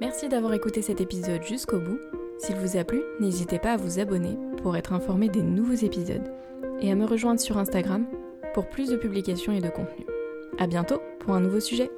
Merci 0.00 0.28
d'avoir 0.28 0.52
écouté 0.52 0.82
cet 0.82 1.00
épisode 1.00 1.42
jusqu'au 1.42 1.78
bout. 1.78 1.98
S'il 2.38 2.56
vous 2.56 2.76
a 2.76 2.84
plu, 2.84 3.02
n'hésitez 3.18 3.58
pas 3.58 3.72
à 3.72 3.76
vous 3.78 3.98
abonner 3.98 4.36
pour 4.62 4.76
être 4.76 4.92
informé 4.92 5.30
des 5.30 5.42
nouveaux 5.42 5.72
épisodes 5.72 6.30
et 6.82 6.92
à 6.92 6.94
me 6.94 7.06
rejoindre 7.06 7.40
sur 7.40 7.56
Instagram 7.56 8.06
pour 8.52 8.68
plus 8.68 8.90
de 8.90 8.96
publications 8.96 9.54
et 9.54 9.60
de 9.60 9.70
contenu. 9.70 10.04
A 10.58 10.66
bientôt 10.66 11.00
pour 11.20 11.34
un 11.34 11.40
nouveau 11.40 11.60
sujet. 11.60 11.90